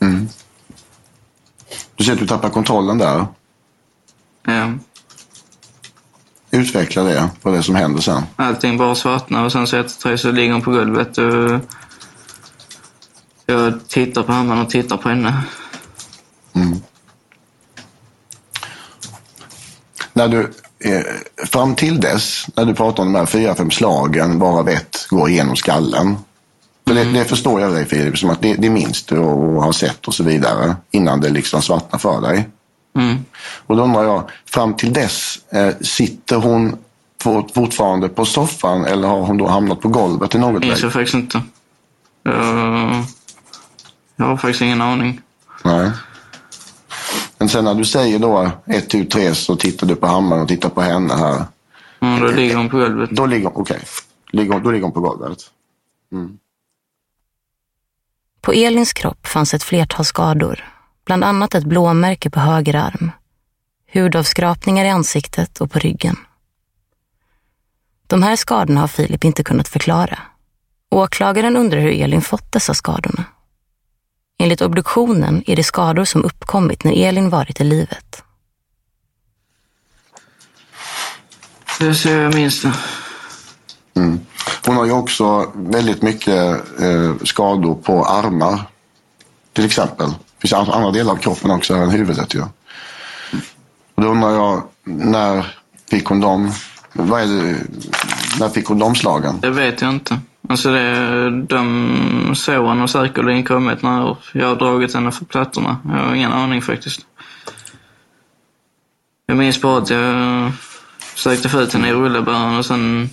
Mm. 0.00 0.28
Du 1.96 2.04
ser 2.04 2.12
att 2.12 2.18
du 2.18 2.26
tappar 2.26 2.48
kontrollen 2.48 2.98
där. 2.98 3.26
Ja. 4.46 4.72
Utveckla 6.50 7.02
det, 7.02 7.30
vad 7.42 7.54
det 7.54 7.62
som 7.62 7.74
händer 7.74 8.02
sen. 8.02 8.22
Allting 8.36 8.78
bara 8.78 8.94
svartnar 8.94 9.44
och 9.44 9.52
sen 9.52 9.66
så 9.66 9.84
tre 10.02 10.18
så 10.18 10.30
ligger 10.30 10.52
hon 10.52 10.62
på 10.62 10.70
golvet. 10.70 11.18
Och 11.18 11.60
jag 13.46 13.88
tittar 13.88 14.22
på 14.22 14.32
hammaren 14.32 14.62
och 14.62 14.70
tittar 14.70 14.96
på 14.96 15.08
henne. 15.08 15.42
Mm. 16.52 16.80
När 20.12 20.28
du, 20.28 20.52
eh, 20.78 21.02
fram 21.46 21.74
till 21.74 22.00
dess, 22.00 22.46
när 22.54 22.64
du 22.64 22.74
pratar 22.74 23.02
om 23.02 23.12
de 23.12 23.18
här 23.18 23.26
fyra, 23.26 23.54
fem 23.54 23.70
slagen, 23.70 24.38
varav 24.38 24.68
ett 24.68 25.06
går 25.08 25.28
igenom 25.28 25.56
skallen. 25.56 26.16
För 26.88 26.94
det, 26.94 27.04
det 27.04 27.24
förstår 27.24 27.60
jag 27.60 27.72
dig 27.72 27.84
Filip, 27.86 28.18
som 28.18 28.30
att 28.30 28.42
det, 28.42 28.54
det 28.54 28.70
minns 28.70 29.02
du 29.02 29.18
och 29.18 29.62
har 29.62 29.72
sett 29.72 30.08
och 30.08 30.14
så 30.14 30.24
vidare. 30.24 30.76
Innan 30.90 31.20
det 31.20 31.28
liksom 31.28 31.62
svartnar 31.62 31.98
för 31.98 32.20
dig. 32.20 32.48
Mm. 32.98 33.16
Och 33.66 33.76
då 33.76 33.82
undrar 33.82 34.04
jag, 34.04 34.30
fram 34.50 34.74
till 34.74 34.92
dess, 34.92 35.38
eh, 35.52 35.74
sitter 35.80 36.36
hon 36.36 36.76
fort- 37.22 37.50
fortfarande 37.54 38.08
på 38.08 38.24
soffan 38.24 38.84
eller 38.84 39.08
har 39.08 39.20
hon 39.20 39.38
då 39.38 39.48
hamnat 39.48 39.80
på 39.80 39.88
golvet 39.88 40.34
i 40.34 40.38
något 40.38 40.64
läge? 40.64 40.80
jag 40.82 40.92
faktiskt 40.92 41.14
inte. 41.14 41.42
Jag, 42.22 43.04
jag 44.16 44.26
har 44.26 44.36
faktiskt 44.36 44.62
ingen 44.62 44.82
aning. 44.82 45.20
Nej. 45.64 45.90
Men 47.38 47.48
sen 47.48 47.64
när 47.64 47.74
du 47.74 47.84
säger 47.84 48.18
då 48.18 48.50
ett, 48.66 48.88
tu, 48.88 49.04
tre 49.04 49.34
så 49.34 49.56
tittar 49.56 49.86
du 49.86 49.94
på 49.96 50.06
hammaren 50.06 50.42
och 50.42 50.48
tittar 50.48 50.68
på 50.68 50.80
henne 50.80 51.14
här. 51.14 51.44
Mm, 52.00 52.20
då 52.20 52.26
ligger 52.26 52.56
hon 52.56 52.68
på 52.68 52.76
golvet. 52.76 53.10
Då 53.10 53.26
ligger 53.26 53.44
hon, 53.48 53.62
okej. 53.62 53.80
Ligger 54.30 54.60
Då 54.60 54.70
ligger 54.70 54.82
hon 54.84 54.92
på 54.92 55.00
golvet. 55.00 55.38
Mm. 56.12 56.38
På 58.46 58.52
Elins 58.52 58.92
kropp 58.92 59.26
fanns 59.26 59.54
ett 59.54 59.62
flertal 59.62 60.04
skador, 60.04 60.64
bland 61.04 61.24
annat 61.24 61.54
ett 61.54 61.64
blåmärke 61.64 62.30
på 62.30 62.40
höger 62.40 62.74
arm, 62.74 63.10
hudavskrapningar 63.92 64.84
i 64.84 64.88
ansiktet 64.88 65.60
och 65.60 65.70
på 65.70 65.78
ryggen. 65.78 66.16
De 68.06 68.22
här 68.22 68.36
skadorna 68.36 68.80
har 68.80 68.88
Filip 68.88 69.24
inte 69.24 69.44
kunnat 69.44 69.68
förklara. 69.68 70.18
Åklagaren 70.90 71.56
undrar 71.56 71.80
hur 71.80 72.02
Elin 72.02 72.22
fått 72.22 72.52
dessa 72.52 72.74
skadorna. 72.74 73.24
Enligt 74.38 74.62
obduktionen 74.62 75.42
är 75.46 75.56
det 75.56 75.64
skador 75.64 76.04
som 76.04 76.24
uppkommit 76.24 76.84
när 76.84 76.92
Elin 76.92 77.30
varit 77.30 77.60
i 77.60 77.64
livet. 77.64 78.22
Det 81.78 81.86
är 81.86 81.92
så 81.92 82.08
jag 82.08 82.34
minns 82.34 82.62
det. 82.62 82.72
Mm. 83.96 84.20
Hon 84.66 84.76
har 84.76 84.84
ju 84.84 84.92
också 84.92 85.52
väldigt 85.54 86.02
mycket 86.02 86.80
eh, 86.80 87.14
skador 87.24 87.74
på 87.74 88.04
armar. 88.04 88.60
Till 89.52 89.64
exempel. 89.64 90.08
Det 90.08 90.48
finns 90.48 90.52
andra 90.52 90.90
delar 90.90 91.12
av 91.12 91.16
kroppen 91.16 91.50
också 91.50 91.74
än 91.74 91.90
huvudet 91.90 92.34
ju. 92.34 92.42
Och 93.94 94.02
då 94.02 94.08
undrar 94.08 94.30
jag, 94.30 94.62
när 94.84 95.54
fick 95.90 96.06
hon 96.06 96.20
dem? 96.20 96.52
Vad 96.92 97.22
är 97.22 97.26
det, 97.26 97.56
när 98.40 98.48
fick 98.48 98.66
hon 98.66 98.78
de 98.78 98.94
slagen? 98.94 99.40
Det 99.40 99.50
vet 99.50 99.80
jag 99.80 99.90
inte. 99.90 100.18
Alltså 100.48 100.70
det, 100.70 101.30
de 101.46 102.32
såren 102.34 102.78
har 102.78 102.86
säkerligen 102.86 103.44
kommit 103.44 103.82
när 103.82 104.16
jag 104.32 104.48
har 104.48 104.56
dragit 104.56 104.94
henne 104.94 105.12
för 105.12 105.24
plattorna. 105.24 105.76
Jag 105.84 106.04
har 106.04 106.14
ingen 106.14 106.32
aning 106.32 106.62
faktiskt. 106.62 107.00
Jag 109.26 109.36
minns 109.36 109.62
bara 109.62 109.78
att 109.78 109.90
jag 109.90 110.52
försökte 110.98 111.48
få 111.48 111.60
ut 111.60 111.72
henne 111.72 111.88
i 111.88 111.92
rullebären 111.92 112.58
och 112.58 112.66
sen 112.66 113.10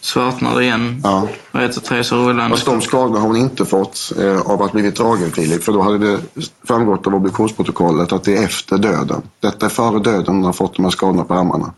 svartnade 0.00 0.58
det 0.58 0.64
igen. 0.64 1.00
Ja. 1.04 1.28
Och 1.52 1.60
ett 1.60 1.76
och 1.76 1.84
tre 1.84 2.04
så 2.04 2.16
rullade 2.16 2.42
hon. 2.42 2.50
Fast 2.50 2.66
de 2.66 2.80
skadorna 2.80 3.20
har 3.20 3.26
hon 3.26 3.36
inte 3.36 3.64
fått 3.64 4.12
eh, 4.18 4.40
av 4.40 4.62
att 4.62 4.72
blivit 4.72 4.96
dragen 4.96 5.30
Filip. 5.32 5.64
För 5.64 5.72
då 5.72 5.82
hade 5.82 5.98
det 5.98 6.20
framgått 6.64 7.06
av 7.06 7.14
obduktionsprotokollet 7.14 8.12
att 8.12 8.24
det 8.24 8.36
är 8.36 8.44
efter 8.44 8.78
döden. 8.78 9.22
Detta 9.40 9.66
är 9.66 9.70
före 9.70 9.98
döden 9.98 10.34
hon 10.34 10.44
har 10.44 10.52
fått 10.52 10.76
de 10.76 10.82
här 10.82 10.90
skadorna 10.90 11.24
på 11.24 11.34
armarna. 11.34 11.72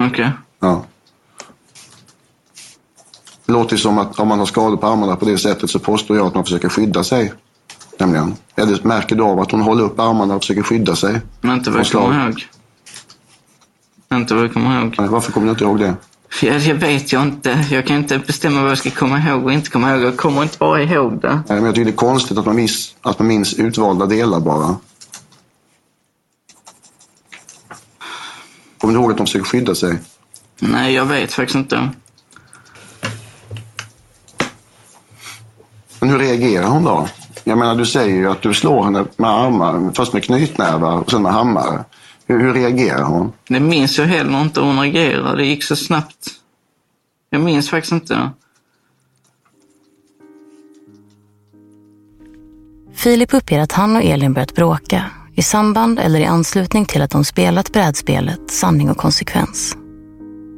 Okej. 0.00 0.30
Ja. 0.60 0.84
Det 3.46 3.52
låter 3.52 3.76
som 3.76 3.98
att 3.98 4.18
om 4.18 4.28
man 4.28 4.38
har 4.38 4.46
skador 4.46 4.76
på 4.76 4.86
armarna 4.86 5.16
på 5.16 5.24
det 5.24 5.38
sättet 5.38 5.70
så 5.70 5.78
påstår 5.78 6.16
jag 6.16 6.26
att 6.26 6.34
man 6.34 6.44
försöker 6.44 6.68
skydda 6.68 7.04
sig. 7.04 7.32
Nämligen. 7.98 8.34
Eller 8.56 8.82
märker 8.82 9.16
du 9.16 9.22
av 9.22 9.40
att 9.40 9.50
hon 9.50 9.60
håller 9.60 9.84
upp 9.84 10.00
armarna 10.00 10.34
och 10.34 10.42
försöker 10.42 10.62
skydda 10.62 10.96
sig? 10.96 11.20
Men 11.40 11.56
inte 11.58 11.70
vad 11.70 11.80
jag 11.80 11.90
kommer 11.90 12.26
ihåg. 12.26 12.46
Inte 14.12 14.34
vad 14.34 14.44
jag 14.44 14.52
kommer 14.52 14.80
ihåg. 14.80 14.94
Nej, 14.98 15.08
Varför 15.08 15.32
kommer 15.32 15.46
du 15.46 15.50
inte 15.50 15.64
ihåg 15.64 15.78
det? 15.78 15.94
Ja, 16.42 16.52
det 16.52 16.72
vet 16.72 17.12
jag 17.12 17.22
inte. 17.22 17.66
Jag 17.70 17.86
kan 17.86 17.96
inte 17.96 18.18
bestämma 18.18 18.62
vad 18.62 18.70
jag 18.70 18.78
ska 18.78 18.90
komma 18.90 19.18
ihåg 19.18 19.44
och 19.44 19.52
inte 19.52 19.70
komma 19.70 19.90
ihåg. 19.90 20.02
Jag 20.02 20.16
kommer 20.16 20.42
inte 20.42 20.58
bara 20.58 20.82
ihåg 20.82 21.20
det. 21.20 21.28
Nej, 21.28 21.42
men 21.46 21.64
jag 21.64 21.74
tycker 21.74 21.84
det 21.84 21.90
är 21.90 21.96
konstigt 21.96 22.38
att 22.38 22.46
man, 22.46 22.56
minns, 22.56 22.94
att 23.02 23.18
man 23.18 23.28
minns 23.28 23.54
utvalda 23.54 24.06
delar 24.06 24.40
bara. 24.40 24.76
Kommer 28.78 28.94
du 28.94 29.00
ihåg 29.00 29.10
att 29.10 29.16
de 29.16 29.26
försöker 29.26 29.44
skydda 29.46 29.74
sig? 29.74 29.98
Nej, 30.58 30.94
jag 30.94 31.04
vet 31.06 31.32
faktiskt 31.32 31.56
inte. 31.56 31.90
Men 36.00 36.10
hur 36.10 36.18
reagerar 36.18 36.66
hon 36.66 36.84
då? 36.84 37.08
Jag 37.44 37.58
menar, 37.58 37.74
du 37.74 37.86
säger 37.86 38.16
ju 38.16 38.30
att 38.30 38.42
du 38.42 38.54
slår 38.54 38.84
henne 38.84 39.04
med 39.16 39.30
armar, 39.30 39.90
först 39.94 40.12
med 40.12 40.24
knytnävar 40.24 41.00
och 41.00 41.10
sen 41.10 41.22
med 41.22 41.32
hammare. 41.32 41.84
Hur, 42.28 42.38
hur 42.38 42.54
reagerar 42.54 43.02
hon? 43.02 43.32
Det 43.48 43.60
minns 43.60 43.98
jag 43.98 44.06
heller 44.06 44.42
inte 44.42 44.60
hur 44.60 44.66
hon 44.66 44.80
reagerade. 44.80 45.36
Det 45.36 45.46
gick 45.46 45.64
så 45.64 45.76
snabbt. 45.76 46.30
Jag 47.30 47.40
minns 47.40 47.70
faktiskt 47.70 47.92
inte. 47.92 48.30
Filip 52.94 53.34
uppger 53.34 53.60
att 53.60 53.72
han 53.72 53.96
och 53.96 54.02
Elin 54.02 54.32
börjat 54.32 54.54
bråka 54.54 55.04
i 55.34 55.42
samband 55.42 55.98
eller 55.98 56.20
i 56.20 56.24
anslutning 56.24 56.84
till 56.84 57.02
att 57.02 57.10
de 57.10 57.24
spelat 57.24 57.72
brädspelet 57.72 58.50
Sanning 58.50 58.90
och 58.90 58.96
konsekvens. 58.96 59.76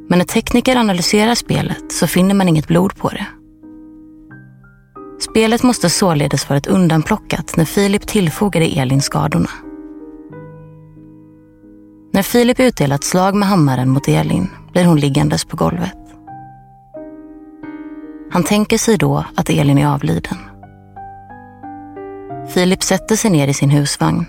Men 0.09 0.17
när 0.17 0.25
tekniker 0.25 0.75
analyserar 0.75 1.35
spelet 1.35 1.91
så 1.91 2.07
finner 2.07 2.35
man 2.35 2.47
inget 2.47 2.67
blod 2.67 2.95
på 2.95 3.09
det. 3.09 3.25
Spelet 5.19 5.63
måste 5.63 5.89
således 5.89 6.49
varit 6.49 6.67
undanplockat 6.67 7.57
när 7.57 7.65
Filip 7.65 8.07
tillfogade 8.07 8.65
Elin 8.65 9.01
skadorna. 9.01 9.49
När 12.13 12.21
Filip 12.21 12.59
utdelat 12.59 13.03
slag 13.03 13.35
med 13.35 13.47
hammaren 13.47 13.89
mot 13.89 14.07
Elin 14.07 14.49
blir 14.71 14.85
hon 14.85 14.99
liggandes 14.99 15.45
på 15.45 15.57
golvet. 15.57 15.97
Han 18.31 18.43
tänker 18.43 18.77
sig 18.77 18.97
då 18.97 19.25
att 19.35 19.49
Elin 19.49 19.77
är 19.77 19.87
avliden. 19.87 20.37
Filip 22.53 22.83
sätter 22.83 23.15
sig 23.15 23.31
ner 23.31 23.47
i 23.47 23.53
sin 23.53 23.69
husvagn. 23.69 24.25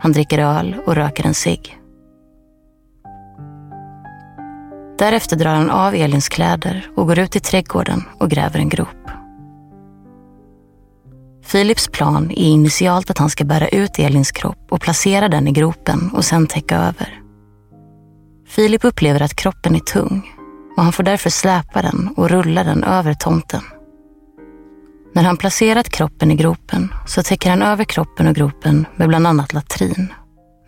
Han 0.00 0.12
dricker 0.12 0.38
öl 0.38 0.76
och 0.86 0.94
röker 0.94 1.26
en 1.26 1.34
cigg. 1.34 1.78
Därefter 4.98 5.36
drar 5.36 5.54
han 5.54 5.70
av 5.70 5.94
Elins 5.94 6.28
kläder 6.28 6.90
och 6.94 7.06
går 7.06 7.18
ut 7.18 7.36
i 7.36 7.40
trädgården 7.40 8.04
och 8.18 8.30
gräver 8.30 8.58
en 8.58 8.68
grop. 8.68 8.95
Philips 11.52 11.88
plan 11.88 12.30
är 12.30 12.46
initialt 12.46 13.10
att 13.10 13.18
han 13.18 13.30
ska 13.30 13.44
bära 13.44 13.68
ut 13.68 13.98
Elins 13.98 14.32
kropp 14.32 14.66
och 14.70 14.80
placera 14.80 15.28
den 15.28 15.48
i 15.48 15.52
gropen 15.52 16.10
och 16.12 16.24
sen 16.24 16.46
täcka 16.46 16.76
över. 16.76 17.20
Filip 18.48 18.84
upplever 18.84 19.22
att 19.22 19.36
kroppen 19.36 19.74
är 19.74 19.80
tung 19.80 20.32
och 20.76 20.82
han 20.82 20.92
får 20.92 21.02
därför 21.02 21.30
släpa 21.30 21.82
den 21.82 22.14
och 22.16 22.30
rulla 22.30 22.64
den 22.64 22.84
över 22.84 23.14
tomten. 23.14 23.62
När 25.14 25.22
han 25.22 25.36
placerat 25.36 25.88
kroppen 25.88 26.30
i 26.30 26.34
gropen 26.34 26.94
så 27.06 27.22
täcker 27.22 27.50
han 27.50 27.62
över 27.62 27.84
kroppen 27.84 28.28
och 28.28 28.34
gropen 28.34 28.86
med 28.96 29.08
bland 29.08 29.26
annat 29.26 29.52
latrin, 29.52 30.12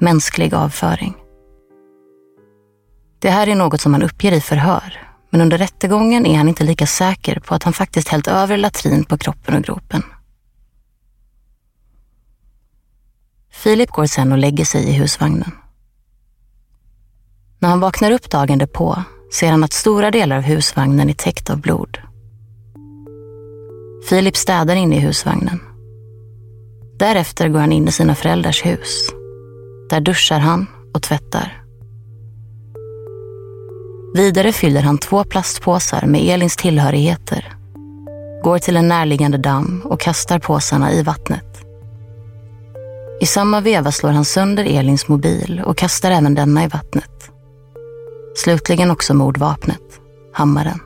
mänsklig 0.00 0.54
avföring. 0.54 1.14
Det 3.18 3.30
här 3.30 3.46
är 3.48 3.54
något 3.54 3.80
som 3.80 3.92
han 3.92 4.02
uppger 4.02 4.32
i 4.32 4.40
förhör, 4.40 5.06
men 5.30 5.40
under 5.40 5.58
rättegången 5.58 6.26
är 6.26 6.36
han 6.36 6.48
inte 6.48 6.64
lika 6.64 6.86
säker 6.86 7.40
på 7.40 7.54
att 7.54 7.62
han 7.62 7.72
faktiskt 7.72 8.08
hällt 8.08 8.28
över 8.28 8.56
latrin 8.56 9.04
på 9.04 9.18
kroppen 9.18 9.54
och 9.54 9.62
gropen. 9.62 10.02
Filip 13.58 13.90
går 13.90 14.06
sen 14.06 14.32
och 14.32 14.38
lägger 14.38 14.64
sig 14.64 14.88
i 14.88 14.92
husvagnen. 14.92 15.50
När 17.58 17.68
han 17.68 17.80
vaknar 17.80 18.10
upp 18.10 18.30
dagen 18.30 18.58
därpå 18.58 19.02
ser 19.32 19.50
han 19.50 19.64
att 19.64 19.72
stora 19.72 20.10
delar 20.10 20.36
av 20.36 20.42
husvagnen 20.42 21.10
är 21.10 21.14
täckt 21.14 21.50
av 21.50 21.60
blod. 21.60 21.98
Filip 24.08 24.36
städar 24.36 24.76
inne 24.76 24.96
i 24.96 25.00
husvagnen. 25.00 25.60
Därefter 26.98 27.48
går 27.48 27.60
han 27.60 27.72
in 27.72 27.88
i 27.88 27.92
sina 27.92 28.14
föräldrars 28.14 28.66
hus. 28.66 29.08
Där 29.90 30.00
duschar 30.00 30.38
han 30.38 30.66
och 30.94 31.02
tvättar. 31.02 31.64
Vidare 34.14 34.52
fyller 34.52 34.82
han 34.82 34.98
två 34.98 35.24
plastpåsar 35.24 36.06
med 36.06 36.20
Elins 36.20 36.56
tillhörigheter, 36.56 37.56
går 38.44 38.58
till 38.58 38.76
en 38.76 38.88
närliggande 38.88 39.38
damm 39.38 39.82
och 39.84 40.00
kastar 40.00 40.38
påsarna 40.38 40.92
i 40.92 41.02
vattnet. 41.02 41.47
I 43.20 43.26
samma 43.26 43.60
veva 43.60 43.92
slår 43.92 44.10
han 44.10 44.24
sönder 44.24 44.64
Elins 44.64 45.08
mobil 45.08 45.62
och 45.66 45.76
kastar 45.76 46.10
även 46.10 46.34
denna 46.34 46.64
i 46.64 46.68
vattnet. 46.68 47.30
Slutligen 48.36 48.90
också 48.90 49.14
mordvapnet, 49.14 50.00
hammaren. 50.32 50.80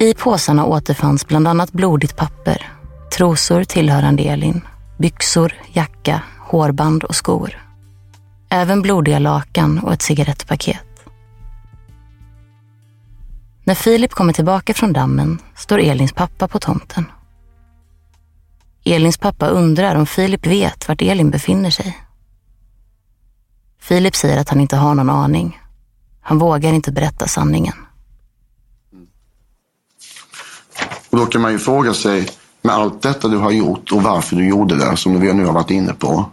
I 0.00 0.14
påsarna 0.14 0.64
återfanns 0.64 1.26
bland 1.26 1.48
annat 1.48 1.72
blodigt 1.72 2.16
papper, 2.16 2.72
trosor 3.16 3.64
tillhörande 3.64 4.22
Elin, 4.22 4.60
byxor, 4.98 5.54
jacka, 5.72 6.22
hårband 6.40 7.04
och 7.04 7.14
skor. 7.14 7.62
Även 8.50 8.82
blodiga 8.82 9.18
lakan 9.18 9.78
och 9.78 9.92
ett 9.92 10.02
cigarettpaket. 10.02 10.86
När 13.64 13.74
Filip 13.74 14.12
kommer 14.12 14.32
tillbaka 14.32 14.74
från 14.74 14.92
dammen 14.92 15.38
står 15.56 15.78
Elins 15.78 16.12
pappa 16.12 16.48
på 16.48 16.58
tomten. 16.58 17.04
Elins 18.84 19.18
pappa 19.18 19.46
undrar 19.46 19.94
om 19.94 20.06
Filip 20.06 20.46
vet 20.46 20.88
vart 20.88 21.02
Elin 21.02 21.30
befinner 21.30 21.70
sig. 21.70 21.98
Filip 23.80 24.16
säger 24.16 24.40
att 24.40 24.48
han 24.48 24.60
inte 24.60 24.76
har 24.76 24.94
någon 24.94 25.10
aning. 25.10 25.60
Han 26.20 26.38
vågar 26.38 26.72
inte 26.72 26.92
berätta 26.92 27.28
sanningen. 27.28 27.74
Och 31.10 31.18
då 31.18 31.26
kan 31.26 31.40
man 31.40 31.52
ju 31.52 31.58
fråga 31.58 31.94
sig, 31.94 32.28
med 32.62 32.74
allt 32.74 33.02
detta 33.02 33.28
du 33.28 33.36
har 33.36 33.50
gjort 33.50 33.92
och 33.92 34.02
varför 34.02 34.36
du 34.36 34.48
gjorde 34.48 34.76
det, 34.76 34.96
som 34.96 35.20
vi 35.20 35.32
nu 35.32 35.44
har 35.44 35.52
varit 35.52 35.70
inne 35.70 35.94
på. 35.94 36.26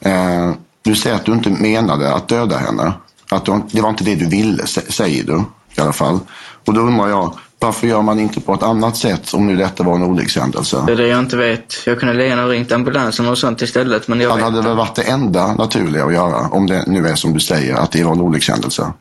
Eh, 0.00 0.52
du 0.82 0.96
säger 0.96 1.16
att 1.16 1.24
du 1.24 1.32
inte 1.32 1.50
menade 1.50 2.14
att 2.14 2.28
döda 2.28 2.58
henne. 2.58 2.92
Att 3.30 3.44
du, 3.44 3.62
det 3.72 3.80
var 3.80 3.90
inte 3.90 4.04
det 4.04 4.14
du 4.14 4.26
ville, 4.26 4.66
säger 4.66 5.24
du 5.24 5.44
i 5.76 5.80
alla 5.80 5.92
fall. 5.92 6.18
Och 6.66 6.74
då 6.74 6.80
undrar 6.80 7.08
jag, 7.08 7.34
varför 7.62 7.86
gör 7.86 8.02
man 8.02 8.18
inte 8.18 8.40
på 8.40 8.54
ett 8.54 8.62
annat 8.62 8.96
sätt 8.96 9.34
om 9.34 9.46
nu 9.46 9.56
detta 9.56 9.82
var 9.82 9.94
en 9.94 10.02
olyckshändelse? 10.02 10.82
Det 10.86 10.92
är 10.92 10.96
det 10.96 11.06
jag 11.06 11.18
inte 11.18 11.36
vet. 11.36 11.86
Jag 11.86 12.00
kunde 12.00 12.14
lika 12.14 12.26
gärna 12.26 12.46
ringt 12.46 12.72
ambulansen 12.72 13.28
och 13.28 13.38
sånt 13.38 13.62
istället, 13.62 14.08
men 14.08 14.20
jag 14.20 14.34
vet 14.34 14.44
hade 14.44 14.62
väl 14.62 14.76
varit 14.76 14.94
det 14.94 15.02
enda 15.02 15.54
naturliga 15.54 16.04
att 16.04 16.12
göra, 16.12 16.48
om 16.48 16.66
det 16.66 16.84
nu 16.86 17.08
är 17.08 17.14
som 17.14 17.32
du 17.32 17.40
säger, 17.40 17.74
att 17.74 17.92
det 17.92 18.04
var 18.04 18.12
en 18.12 18.20
olyckshändelse. 18.20 18.92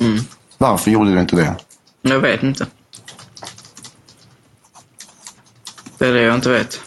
Mm. 0.00 0.18
Varför 0.58 0.90
gjorde 0.90 1.12
du 1.14 1.20
inte 1.20 1.36
det? 1.36 1.54
Jag 2.02 2.20
vet 2.20 2.42
inte. 2.42 2.66
Det 5.98 6.06
är 6.06 6.12
det 6.12 6.22
jag 6.22 6.34
inte 6.34 6.50
vet. 6.50 6.80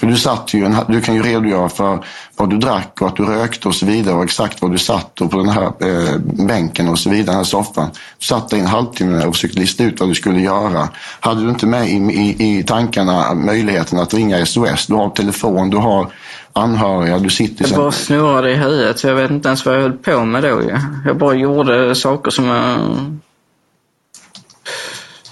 För 0.00 0.06
du 0.06 0.07
satt 0.18 0.54
ju, 0.54 0.64
en, 0.64 0.76
du 0.88 1.00
kan 1.00 1.14
ju 1.14 1.22
redogöra 1.22 1.68
för 1.68 2.04
vad 2.36 2.50
du 2.50 2.58
drack 2.58 2.98
och 3.00 3.08
att 3.08 3.16
du 3.16 3.24
rökte 3.24 3.68
och 3.68 3.74
så 3.74 3.86
vidare 3.86 4.14
och 4.14 4.24
exakt 4.24 4.62
var 4.62 4.68
du 4.68 4.78
satt 4.78 5.20
och 5.20 5.30
på 5.30 5.36
den 5.36 5.48
här 5.48 5.64
eh, 5.64 6.18
bänken 6.18 6.88
och 6.88 6.98
så 6.98 7.10
vidare, 7.10 7.26
den 7.26 7.36
här 7.36 7.44
soffan. 7.44 7.90
Du 8.18 8.26
satt 8.26 8.48
där 8.48 8.56
i 8.56 8.60
en 8.60 8.66
halvtimme 8.66 9.24
och 9.24 9.34
försökte 9.34 9.58
lista 9.58 9.84
ut 9.84 10.00
vad 10.00 10.08
du 10.08 10.14
skulle 10.14 10.40
göra. 10.40 10.88
Hade 11.20 11.42
du 11.42 11.48
inte 11.48 11.66
med 11.66 11.88
i, 11.88 11.96
i, 11.96 12.58
i 12.58 12.62
tankarna 12.62 13.34
möjligheten 13.34 13.98
att 13.98 14.14
ringa 14.14 14.46
SOS? 14.46 14.86
Du 14.86 14.94
har 14.94 15.10
telefon, 15.10 15.70
du 15.70 15.76
har 15.76 16.12
anhöriga, 16.52 17.18
du 17.18 17.30
sitter... 17.30 17.68
Jag 17.68 17.76
bara 17.76 17.92
snurrade 17.92 18.50
i 18.50 18.54
huvudet, 18.54 18.98
så 18.98 19.08
jag 19.08 19.14
vet 19.14 19.30
inte 19.30 19.48
ens 19.48 19.66
vad 19.66 19.74
jag 19.74 19.82
höll 19.82 19.92
på 19.92 20.24
med 20.24 20.42
då. 20.42 20.62
Ja. 20.68 20.78
Jag 21.06 21.18
bara 21.18 21.34
gjorde 21.34 21.94
saker 21.94 22.30
som 22.30 22.44
jag... 22.44 22.78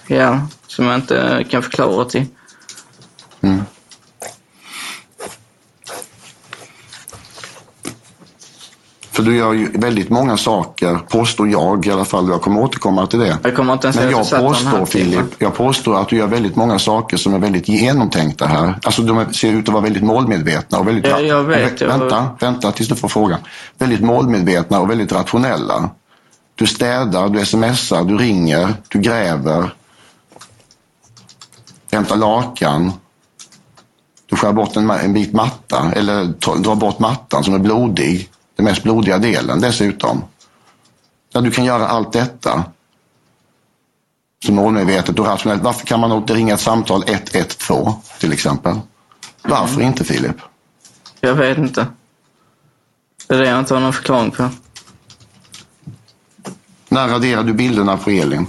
Ja, 0.07 0.41
som 0.67 0.87
jag 0.87 0.95
inte 0.95 1.47
kan 1.51 1.63
förklara 1.63 2.05
till. 2.05 2.27
Mm. 3.41 3.63
För 9.17 9.23
du 9.23 9.37
gör 9.37 9.53
ju 9.53 9.71
väldigt 9.71 10.11
många 10.11 10.37
saker, 10.37 10.95
påstår 11.09 11.49
jag 11.49 11.87
i 11.87 11.91
alla 11.91 12.05
fall. 12.05 12.29
Jag 12.29 12.43
kommer 12.43 12.61
återkomma 12.61 13.07
till 13.07 13.19
det. 13.19 13.39
Jag 13.43 13.57
kommer 13.57 13.73
inte 13.73 13.87
ens 13.87 13.97
Men 13.97 14.11
jag 14.11 14.31
påstår. 14.31 14.87
Filip, 14.87 15.25
jag 15.39 15.55
påstår 15.55 16.01
att 16.01 16.09
du 16.09 16.17
gör 16.17 16.27
väldigt 16.27 16.57
många 16.57 16.79
saker 16.79 17.17
som 17.17 17.35
är 17.35 17.39
väldigt 17.39 17.69
genomtänkta 17.69 18.47
här. 18.47 18.79
Alltså 18.83 19.03
de 19.03 19.33
ser 19.35 19.53
ut 19.53 19.69
att 19.69 19.73
vara 19.75 19.83
väldigt 19.83 20.03
målmedvetna 20.03 20.79
och 20.79 20.89
väldigt... 20.89 21.07
Ja, 21.07 21.21
jag 21.21 21.43
vet, 21.43 21.81
jag- 21.81 21.89
Vänta, 21.89 22.31
vänta 22.41 22.73
tills 22.73 22.89
du 22.89 22.95
får 22.97 23.09
frågan. 23.09 23.39
Väldigt 23.79 24.01
målmedvetna 24.01 24.81
och 24.81 24.91
väldigt 24.91 25.13
rationella. 25.13 25.91
Du 26.55 26.67
städar, 26.67 27.29
du 27.29 27.47
smsar, 27.47 28.05
du 28.05 28.17
ringer, 28.17 28.75
du 28.89 28.99
gräver. 28.99 29.75
Hämtar 31.93 32.17
lakan. 32.17 32.93
Du 34.27 34.37
skär 34.37 34.53
bort 34.53 34.77
en, 34.77 35.13
bit 35.13 35.33
matta, 35.33 35.93
eller 35.97 36.25
drar 36.63 36.75
bort 36.75 36.99
mattan 36.99 37.45
som 37.45 37.55
är 37.55 37.59
blodig. 37.59 38.31
Den 38.57 38.65
mest 38.65 38.83
blodiga 38.83 39.19
delen 39.19 39.61
dessutom. 39.61 40.25
Ja, 41.33 41.41
du 41.41 41.51
kan 41.51 41.65
göra 41.65 41.89
allt 41.89 42.13
detta. 42.13 42.65
Så 44.45 44.53
målmedvetet 44.53 45.19
och 45.19 45.27
rationellt. 45.27 45.63
Varför 45.63 45.87
kan 45.87 46.01
man 46.01 46.13
inte 46.13 46.35
ringa 46.35 46.55
ett 46.55 46.61
samtal 46.61 47.05
112 47.07 47.93
till 48.21 48.33
exempel? 48.33 48.79
Varför 49.43 49.81
inte 49.81 50.05
Filip? 50.05 50.37
Jag 51.21 51.35
vet 51.35 51.59
inte. 51.59 51.87
Det 53.27 53.35
är 53.35 53.39
det 53.39 53.49
jag 53.49 53.59
inte 53.59 53.75
har 53.75 53.81
någon 53.81 53.93
förklaring 53.93 54.31
på. 54.31 54.49
När 56.89 57.09
raderade 57.09 57.49
du 57.49 57.53
bilderna 57.53 57.97
på 57.97 58.11
Elin? 58.11 58.47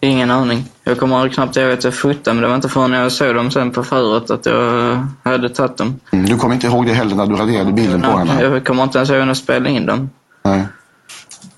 Ingen 0.00 0.30
aning. 0.30 0.64
Jag 0.84 0.98
kommer 0.98 1.28
knappt 1.28 1.56
ihåg 1.56 1.72
att 1.72 1.84
jag 1.84 1.94
fotade, 1.94 2.34
men 2.34 2.42
det 2.42 2.48
var 2.48 2.54
inte 2.54 2.68
förrän 2.68 2.92
jag 2.92 3.12
såg 3.12 3.34
dem 3.34 3.50
sen 3.50 3.70
på 3.70 3.84
förret 3.84 4.30
att 4.30 4.46
jag 4.46 5.06
hade 5.22 5.48
tagit 5.48 5.76
dem. 5.76 6.00
Mm, 6.12 6.26
du 6.26 6.36
kommer 6.36 6.54
inte 6.54 6.66
ihåg 6.66 6.86
det 6.86 6.92
heller 6.92 7.16
när 7.16 7.26
du 7.26 7.36
raderade 7.36 7.72
bilden 7.72 8.02
på 8.02 8.08
henne? 8.08 8.42
Jag 8.42 8.66
kommer 8.66 8.82
inte 8.82 8.98
ens 8.98 9.10
ihåg 9.10 9.20
när 9.20 9.26
jag 9.26 9.36
spelade 9.36 9.70
in 9.70 9.86
dem. 9.86 10.10
Nej. 10.42 10.66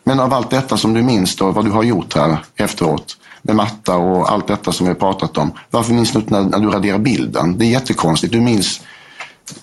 Men 0.04 0.20
av 0.20 0.34
allt 0.34 0.50
detta 0.50 0.76
som 0.76 0.94
du 0.94 1.02
minns 1.02 1.36
då, 1.36 1.50
vad 1.50 1.64
du 1.64 1.70
har 1.70 1.82
gjort 1.82 2.14
här 2.14 2.36
efteråt, 2.56 3.16
med 3.42 3.56
matta 3.56 3.96
och 3.96 4.32
allt 4.32 4.46
detta 4.46 4.72
som 4.72 4.86
vi 4.86 4.92
har 4.92 4.98
pratat 4.98 5.38
om. 5.38 5.52
Varför 5.70 5.92
minns 5.92 6.12
du 6.12 6.18
inte 6.18 6.32
när, 6.32 6.42
när 6.42 6.58
du 6.58 6.70
raderar 6.70 6.98
bilden? 6.98 7.58
Det 7.58 7.64
är 7.64 7.70
jättekonstigt. 7.70 8.32
Du 8.32 8.40
minns 8.40 8.80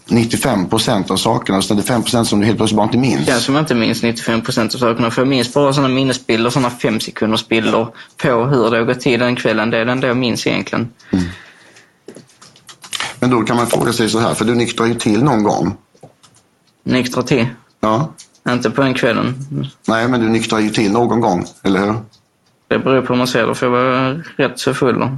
95 0.05 0.69
procent 0.69 1.11
av 1.11 1.17
sakerna 1.17 1.57
och 1.57 1.63
sen 1.63 1.77
är 1.77 1.81
det 1.81 1.88
5 1.88 2.03
procent 2.03 2.27
som 2.27 2.39
du 2.39 2.45
helt 2.45 2.57
plötsligt 2.57 2.77
bara 2.77 2.84
inte 2.84 2.97
minns. 2.97 3.25
Det 3.25 3.31
känns 3.31 3.43
som 3.43 3.55
jag 3.55 3.61
inte 3.61 3.75
minns 3.75 4.03
95 4.03 4.41
procent 4.41 4.75
av 4.75 4.79
sakerna. 4.79 5.11
För 5.11 5.21
jag 5.21 5.27
minns 5.27 5.53
bara 5.53 5.73
sådana 5.73 5.93
minnesbilder, 5.93 6.49
sådana 6.49 6.69
fem 6.69 6.99
sekunders 6.99 7.47
bilder 7.47 7.88
på 8.17 8.45
hur 8.45 8.71
det 8.71 8.77
har 8.77 8.84
gått 8.84 8.99
till 8.99 9.19
den 9.19 9.36
kvällen. 9.36 9.69
Det 9.69 9.77
är 9.77 9.86
den 9.86 10.01
jag 10.01 10.17
minns 10.17 10.47
egentligen. 10.47 10.89
Mm. 11.11 11.25
Men 13.19 13.29
då 13.29 13.41
kan 13.41 13.55
man 13.55 13.67
fråga 13.67 13.93
sig 13.93 14.09
så 14.09 14.19
här, 14.19 14.34
för 14.34 14.45
du 14.45 14.55
nyktrar 14.55 14.86
ju 14.86 14.93
till 14.93 15.23
någon 15.23 15.43
gång. 15.43 15.77
Nyktra 16.84 17.23
till? 17.23 17.45
Ja. 17.79 18.13
Inte 18.49 18.69
på 18.69 18.81
den 18.81 18.93
kvällen. 18.93 19.36
Nej, 19.88 20.07
men 20.07 20.19
du 20.19 20.29
nyktrar 20.29 20.59
ju 20.59 20.69
till 20.69 20.91
någon 20.91 21.21
gång, 21.21 21.45
eller 21.63 21.79
hur? 21.79 21.95
Det 22.67 22.79
beror 22.79 23.01
på 23.01 23.13
hur 23.13 23.17
man 23.17 23.27
ser 23.27 23.47
det, 23.47 23.55
för 23.55 23.65
jag 23.65 23.71
var 23.71 24.23
rätt 24.38 24.59
så 24.59 24.73
full 24.73 24.99
då. 24.99 25.17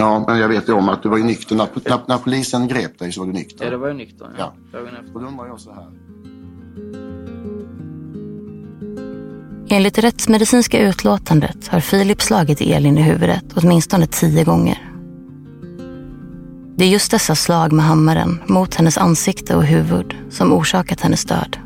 Ja, 0.00 0.24
men 0.26 0.38
jag 0.38 0.48
vet 0.48 0.68
ju 0.68 0.72
om 0.72 0.88
att 0.88 1.02
du 1.02 1.08
var 1.08 1.18
ju 1.18 1.24
nykter. 1.24 1.56
När, 1.56 1.68
när, 1.84 2.00
när 2.06 2.18
polisen 2.18 2.68
grep 2.68 2.98
dig 2.98 3.12
så 3.12 3.20
var 3.20 3.26
du 3.26 3.32
nykter. 3.32 3.64
Ja, 3.64 3.70
det 3.70 3.76
var 3.76 3.86
jag 3.86 3.96
nykter. 3.96 4.28
Ja. 4.38 4.54
ja. 4.72 4.78
Och 5.14 5.20
då 5.20 5.26
undrar 5.26 5.46
jag 5.46 5.60
så 5.60 5.72
här. 5.72 5.86
Enligt 9.68 9.94
det 9.94 10.00
rättsmedicinska 10.00 10.78
utlåtandet 10.78 11.68
har 11.68 11.80
Filip 11.80 12.22
slagit 12.22 12.60
Elin 12.60 12.98
i 12.98 13.02
huvudet 13.02 13.44
åtminstone 13.54 14.06
tio 14.06 14.44
gånger. 14.44 14.92
Det 16.76 16.84
är 16.84 16.88
just 16.88 17.10
dessa 17.10 17.34
slag 17.34 17.72
med 17.72 17.84
hammaren 17.84 18.42
mot 18.46 18.74
hennes 18.74 18.98
ansikte 18.98 19.56
och 19.56 19.64
huvud 19.64 20.16
som 20.30 20.52
orsakat 20.52 21.00
hennes 21.00 21.24
död. 21.24 21.56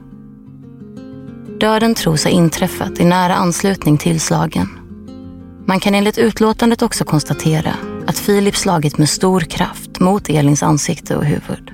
Döden 1.61 1.95
tros 1.95 2.24
ha 2.24 2.30
inträffat 2.30 3.01
i 3.01 3.05
nära 3.05 3.35
anslutning 3.35 3.99
till 3.99 4.20
slagen. 4.20 4.68
Man 5.66 5.80
kan 5.80 5.95
enligt 5.95 6.18
utlåtandet 6.18 6.82
också 6.82 7.05
konstatera 7.05 7.74
att 8.07 8.19
Filip 8.19 8.57
slagit 8.57 8.99
med 8.99 9.09
stor 9.09 9.41
kraft 9.41 10.01
mot 10.01 10.29
Elins 10.29 10.63
ansikte 10.63 11.17
och 11.17 11.25
huvud. 11.25 11.71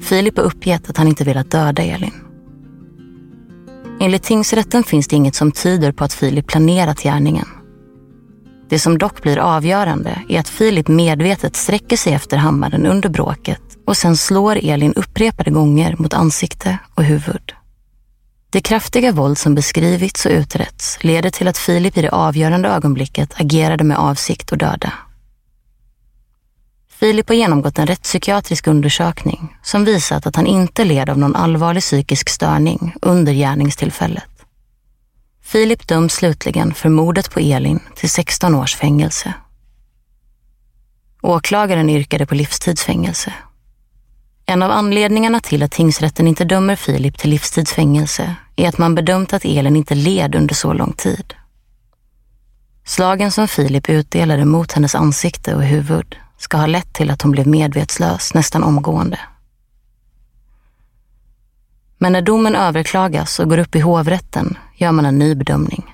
Filip 0.00 0.36
har 0.36 0.44
uppgett 0.44 0.90
att 0.90 0.96
han 0.96 1.08
inte 1.08 1.24
velat 1.24 1.50
döda 1.50 1.82
Elin. 1.82 2.14
Enligt 4.00 4.22
tingsrätten 4.22 4.84
finns 4.84 5.08
det 5.08 5.16
inget 5.16 5.34
som 5.34 5.52
tyder 5.52 5.92
på 5.92 6.04
att 6.04 6.12
Filip 6.12 6.46
planerat 6.46 7.02
gärningen. 7.02 7.46
Det 8.68 8.78
som 8.78 8.98
dock 8.98 9.22
blir 9.22 9.38
avgörande 9.38 10.22
är 10.28 10.40
att 10.40 10.48
Filip 10.48 10.88
medvetet 10.88 11.56
sträcker 11.56 11.96
sig 11.96 12.12
efter 12.12 12.36
hammaren 12.36 12.86
under 12.86 13.08
bråket 13.08 13.62
och 13.86 13.96
sen 13.96 14.16
slår 14.16 14.58
Elin 14.62 14.92
upprepade 14.92 15.50
gånger 15.50 15.96
mot 15.98 16.14
ansikte 16.14 16.78
och 16.94 17.04
huvud. 17.04 17.54
Det 18.52 18.60
kraftiga 18.60 19.12
våld 19.12 19.38
som 19.38 19.54
beskrivits 19.54 20.26
och 20.26 20.32
utretts 20.32 20.98
leder 21.04 21.30
till 21.30 21.48
att 21.48 21.58
Filip 21.58 21.96
i 21.96 22.02
det 22.02 22.10
avgörande 22.10 22.68
ögonblicket 22.68 23.40
agerade 23.40 23.84
med 23.84 23.98
avsikt 23.98 24.52
att 24.52 24.58
döda. 24.58 24.92
Filip 26.88 27.28
har 27.28 27.36
genomgått 27.36 27.78
en 27.78 27.86
rättspsykiatrisk 27.86 28.66
undersökning 28.66 29.56
som 29.62 29.84
visat 29.84 30.26
att 30.26 30.36
han 30.36 30.46
inte 30.46 30.84
led 30.84 31.10
av 31.10 31.18
någon 31.18 31.36
allvarlig 31.36 31.82
psykisk 31.82 32.28
störning 32.28 32.94
under 33.02 33.32
gärningstillfället. 33.32 34.44
Filip 35.42 35.88
döms 35.88 36.12
slutligen 36.12 36.74
för 36.74 36.88
mordet 36.88 37.30
på 37.30 37.40
Elin 37.40 37.80
till 37.94 38.10
16 38.10 38.54
års 38.54 38.76
fängelse. 38.76 39.34
Åklagaren 41.22 41.90
yrkade 41.90 42.26
på 42.26 42.34
livstidsfängelse 42.34 43.32
en 44.46 44.62
av 44.62 44.70
anledningarna 44.70 45.40
till 45.40 45.62
att 45.62 45.70
tingsrätten 45.70 46.28
inte 46.28 46.44
dömer 46.44 46.76
Filip 46.76 47.18
till 47.18 47.30
livstidsfängelse 47.30 48.36
är 48.56 48.68
att 48.68 48.78
man 48.78 48.94
bedömt 48.94 49.32
att 49.32 49.44
Elin 49.44 49.76
inte 49.76 49.94
led 49.94 50.34
under 50.34 50.54
så 50.54 50.72
lång 50.72 50.92
tid. 50.92 51.34
Slagen 52.84 53.32
som 53.32 53.48
Filip 53.48 53.88
utdelade 53.88 54.44
mot 54.44 54.72
hennes 54.72 54.94
ansikte 54.94 55.54
och 55.54 55.62
huvud 55.62 56.16
ska 56.38 56.56
ha 56.56 56.66
lett 56.66 56.92
till 56.92 57.10
att 57.10 57.22
hon 57.22 57.32
blev 57.32 57.46
medvetslös 57.46 58.34
nästan 58.34 58.62
omgående. 58.62 59.18
Men 61.98 62.12
när 62.12 62.22
domen 62.22 62.54
överklagas 62.54 63.38
och 63.38 63.48
går 63.48 63.58
upp 63.58 63.76
i 63.76 63.80
hovrätten 63.80 64.58
gör 64.76 64.92
man 64.92 65.06
en 65.06 65.18
ny 65.18 65.34
bedömning. 65.34 65.91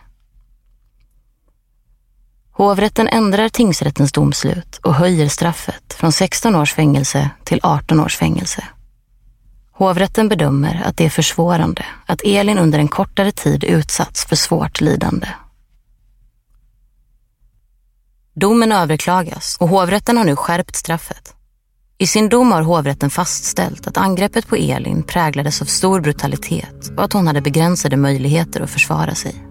Hovrätten 2.59 3.09
ändrar 3.09 3.49
tingsrättens 3.49 4.13
domslut 4.13 4.81
och 4.83 4.95
höjer 4.95 5.29
straffet 5.29 5.95
från 5.95 6.13
16 6.13 6.55
års 6.55 6.75
fängelse 6.75 7.31
till 7.45 7.61
18 7.63 8.01
års 8.01 8.17
fängelse. 8.17 8.65
Hovrätten 9.73 10.29
bedömer 10.29 10.83
att 10.85 10.97
det 10.97 11.05
är 11.05 11.11
försvårande 11.11 11.87
att 12.07 12.21
Elin 12.25 12.59
under 12.59 12.79
en 12.79 12.89
kortare 12.89 13.33
tid 13.33 13.65
utsatts 13.65 14.25
för 14.25 14.37
svårt 14.37 14.81
lidande. 14.81 15.29
Domen 18.35 18.73
överklagas 18.73 19.57
och 19.61 19.69
hovrätten 19.69 20.17
har 20.17 20.25
nu 20.25 20.37
skärpt 20.37 20.77
straffet. 20.77 21.35
I 21.99 22.07
sin 22.07 22.29
dom 22.29 22.53
har 22.53 22.63
hovrätten 22.63 23.11
fastställt 23.11 23.87
att 23.87 23.97
angreppet 23.97 24.49
på 24.49 24.57
Elin 24.57 25.03
präglades 25.03 25.63
av 25.63 25.67
stor 25.67 26.01
brutalitet 26.01 26.93
och 26.97 27.05
att 27.05 27.13
hon 27.13 27.27
hade 27.27 27.41
begränsade 27.41 27.97
möjligheter 27.97 28.61
att 28.61 28.71
försvara 28.71 29.15
sig. 29.15 29.48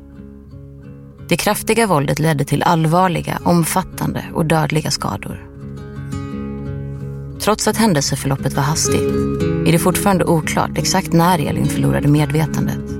Det 1.30 1.38
kraftiga 1.38 1.88
våldet 1.88 2.20
ledde 2.20 2.46
till 2.46 2.64
allvarliga, 2.64 3.40
omfattande 3.44 4.26
och 4.34 4.46
dödliga 4.46 4.92
skador. 4.92 5.48
Trots 7.40 7.68
att 7.68 7.78
händelseförloppet 7.78 8.54
var 8.54 8.64
hastigt 8.64 9.12
är 9.68 9.72
det 9.72 9.80
fortfarande 9.80 10.26
oklart 10.26 10.78
exakt 10.78 11.14
när 11.14 11.40
Elin 11.40 11.66
förlorade 11.66 12.08
medvetandet. 12.08 12.98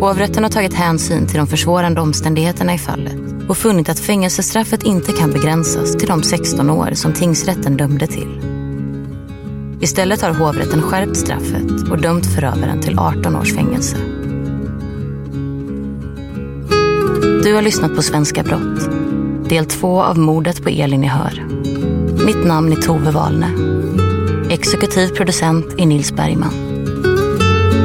Hovrätten 0.00 0.42
har 0.42 0.50
tagit 0.50 0.74
hänsyn 0.74 1.26
till 1.26 1.38
de 1.38 1.46
försvårande 1.46 2.00
omständigheterna 2.00 2.74
i 2.74 2.78
fallet 2.78 3.48
och 3.48 3.56
funnit 3.56 3.88
att 3.88 4.00
fängelsestraffet 4.00 4.82
inte 4.82 5.12
kan 5.12 5.32
begränsas 5.32 5.96
till 5.96 6.08
de 6.08 6.22
16 6.22 6.70
år 6.70 6.90
som 6.94 7.12
tingsrätten 7.12 7.76
dömde 7.76 8.06
till. 8.06 8.40
Istället 9.80 10.22
har 10.22 10.30
hovrätten 10.30 10.82
skärpt 10.82 11.16
straffet 11.16 11.90
och 11.90 12.00
dömt 12.00 12.26
förövaren 12.26 12.80
till 12.80 12.98
18 12.98 13.36
års 13.36 13.54
fängelse. 13.54 13.96
Du 17.20 17.54
har 17.54 17.62
lyssnat 17.62 17.96
på 17.96 18.02
Svenska 18.02 18.42
brott. 18.42 18.90
Del 19.48 19.66
två 19.66 20.02
av 20.02 20.18
mordet 20.18 20.62
på 20.62 20.68
Elin 20.68 21.04
i 21.04 21.06
Hör. 21.06 21.46
Mitt 22.26 22.44
namn 22.46 22.72
är 22.72 22.76
Tove 22.76 23.10
Wahlne. 23.10 23.50
Exekutiv 24.50 25.08
producent 25.08 25.66
är 25.78 25.86
Nils 25.86 26.12
Bergman. 26.12 26.52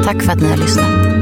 Tack 0.04 0.22
för 0.22 0.32
att 0.32 0.40
ni 0.40 0.48
har 0.48 0.56
lyssnat. 0.56 1.21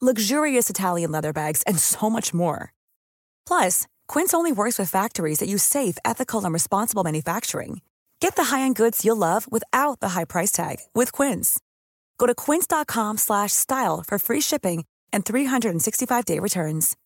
luxurious 0.00 0.68
Italian 0.68 1.12
leather 1.12 1.32
bags, 1.32 1.62
and 1.68 1.78
so 1.78 2.10
much 2.10 2.34
more. 2.34 2.72
Plus, 3.46 3.86
Quince 4.08 4.34
only 4.34 4.50
works 4.50 4.78
with 4.78 4.90
factories 4.90 5.38
that 5.38 5.48
use 5.48 5.62
safe, 5.62 5.98
ethical, 6.04 6.44
and 6.44 6.52
responsible 6.52 7.04
manufacturing. 7.04 7.80
Get 8.20 8.36
the 8.36 8.44
high-end 8.44 8.76
goods 8.76 9.04
you'll 9.04 9.16
love 9.16 9.46
without 9.50 10.00
the 10.00 10.10
high 10.10 10.24
price 10.24 10.50
tag 10.50 10.78
with 10.94 11.12
Quince. 11.12 11.60
Go 12.18 12.26
to 12.26 12.34
quince.com 12.34 13.18
slash 13.18 13.52
style 13.52 14.02
for 14.06 14.18
free 14.18 14.40
shipping 14.40 14.84
and 15.12 15.24
365-day 15.24 16.38
returns. 16.38 16.96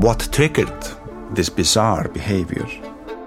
What 0.00 0.28
triggered 0.30 0.86
this 1.32 1.48
bizarre 1.48 2.08
behavior? 2.08 2.66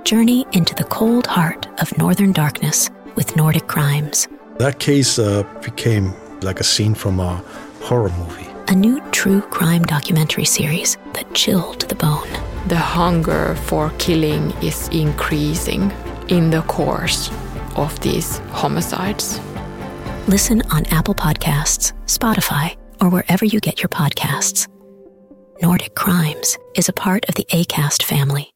Journey 0.05 0.45
into 0.53 0.73
the 0.75 0.85
cold 0.85 1.27
heart 1.27 1.67
of 1.81 1.97
northern 1.97 2.31
darkness 2.31 2.89
with 3.15 3.35
Nordic 3.35 3.67
crimes. 3.67 4.27
That 4.57 4.79
case 4.79 5.19
uh, 5.19 5.43
became 5.61 6.13
like 6.43 6.59
a 6.59 6.63
scene 6.63 6.93
from 6.93 7.19
a 7.19 7.43
horror 7.81 8.11
movie. 8.17 8.47
A 8.67 8.75
new 8.75 9.01
true 9.11 9.41
crime 9.41 9.83
documentary 9.83 10.45
series 10.45 10.97
that 11.13 11.33
chilled 11.33 11.81
the 11.81 11.95
bone. 11.95 12.29
The 12.67 12.77
hunger 12.77 13.55
for 13.55 13.91
killing 13.97 14.51
is 14.63 14.87
increasing 14.89 15.91
in 16.29 16.49
the 16.49 16.61
course 16.63 17.31
of 17.75 17.99
these 18.01 18.37
homicides. 18.51 19.39
Listen 20.27 20.61
on 20.71 20.85
Apple 20.87 21.15
Podcasts, 21.15 21.93
Spotify, 22.05 22.77
or 23.01 23.09
wherever 23.09 23.43
you 23.43 23.59
get 23.59 23.81
your 23.81 23.89
podcasts. 23.89 24.67
Nordic 25.61 25.95
Crimes 25.95 26.57
is 26.75 26.89
a 26.89 26.93
part 26.93 27.27
of 27.27 27.35
the 27.35 27.45
ACAST 27.51 28.03
family. 28.03 28.51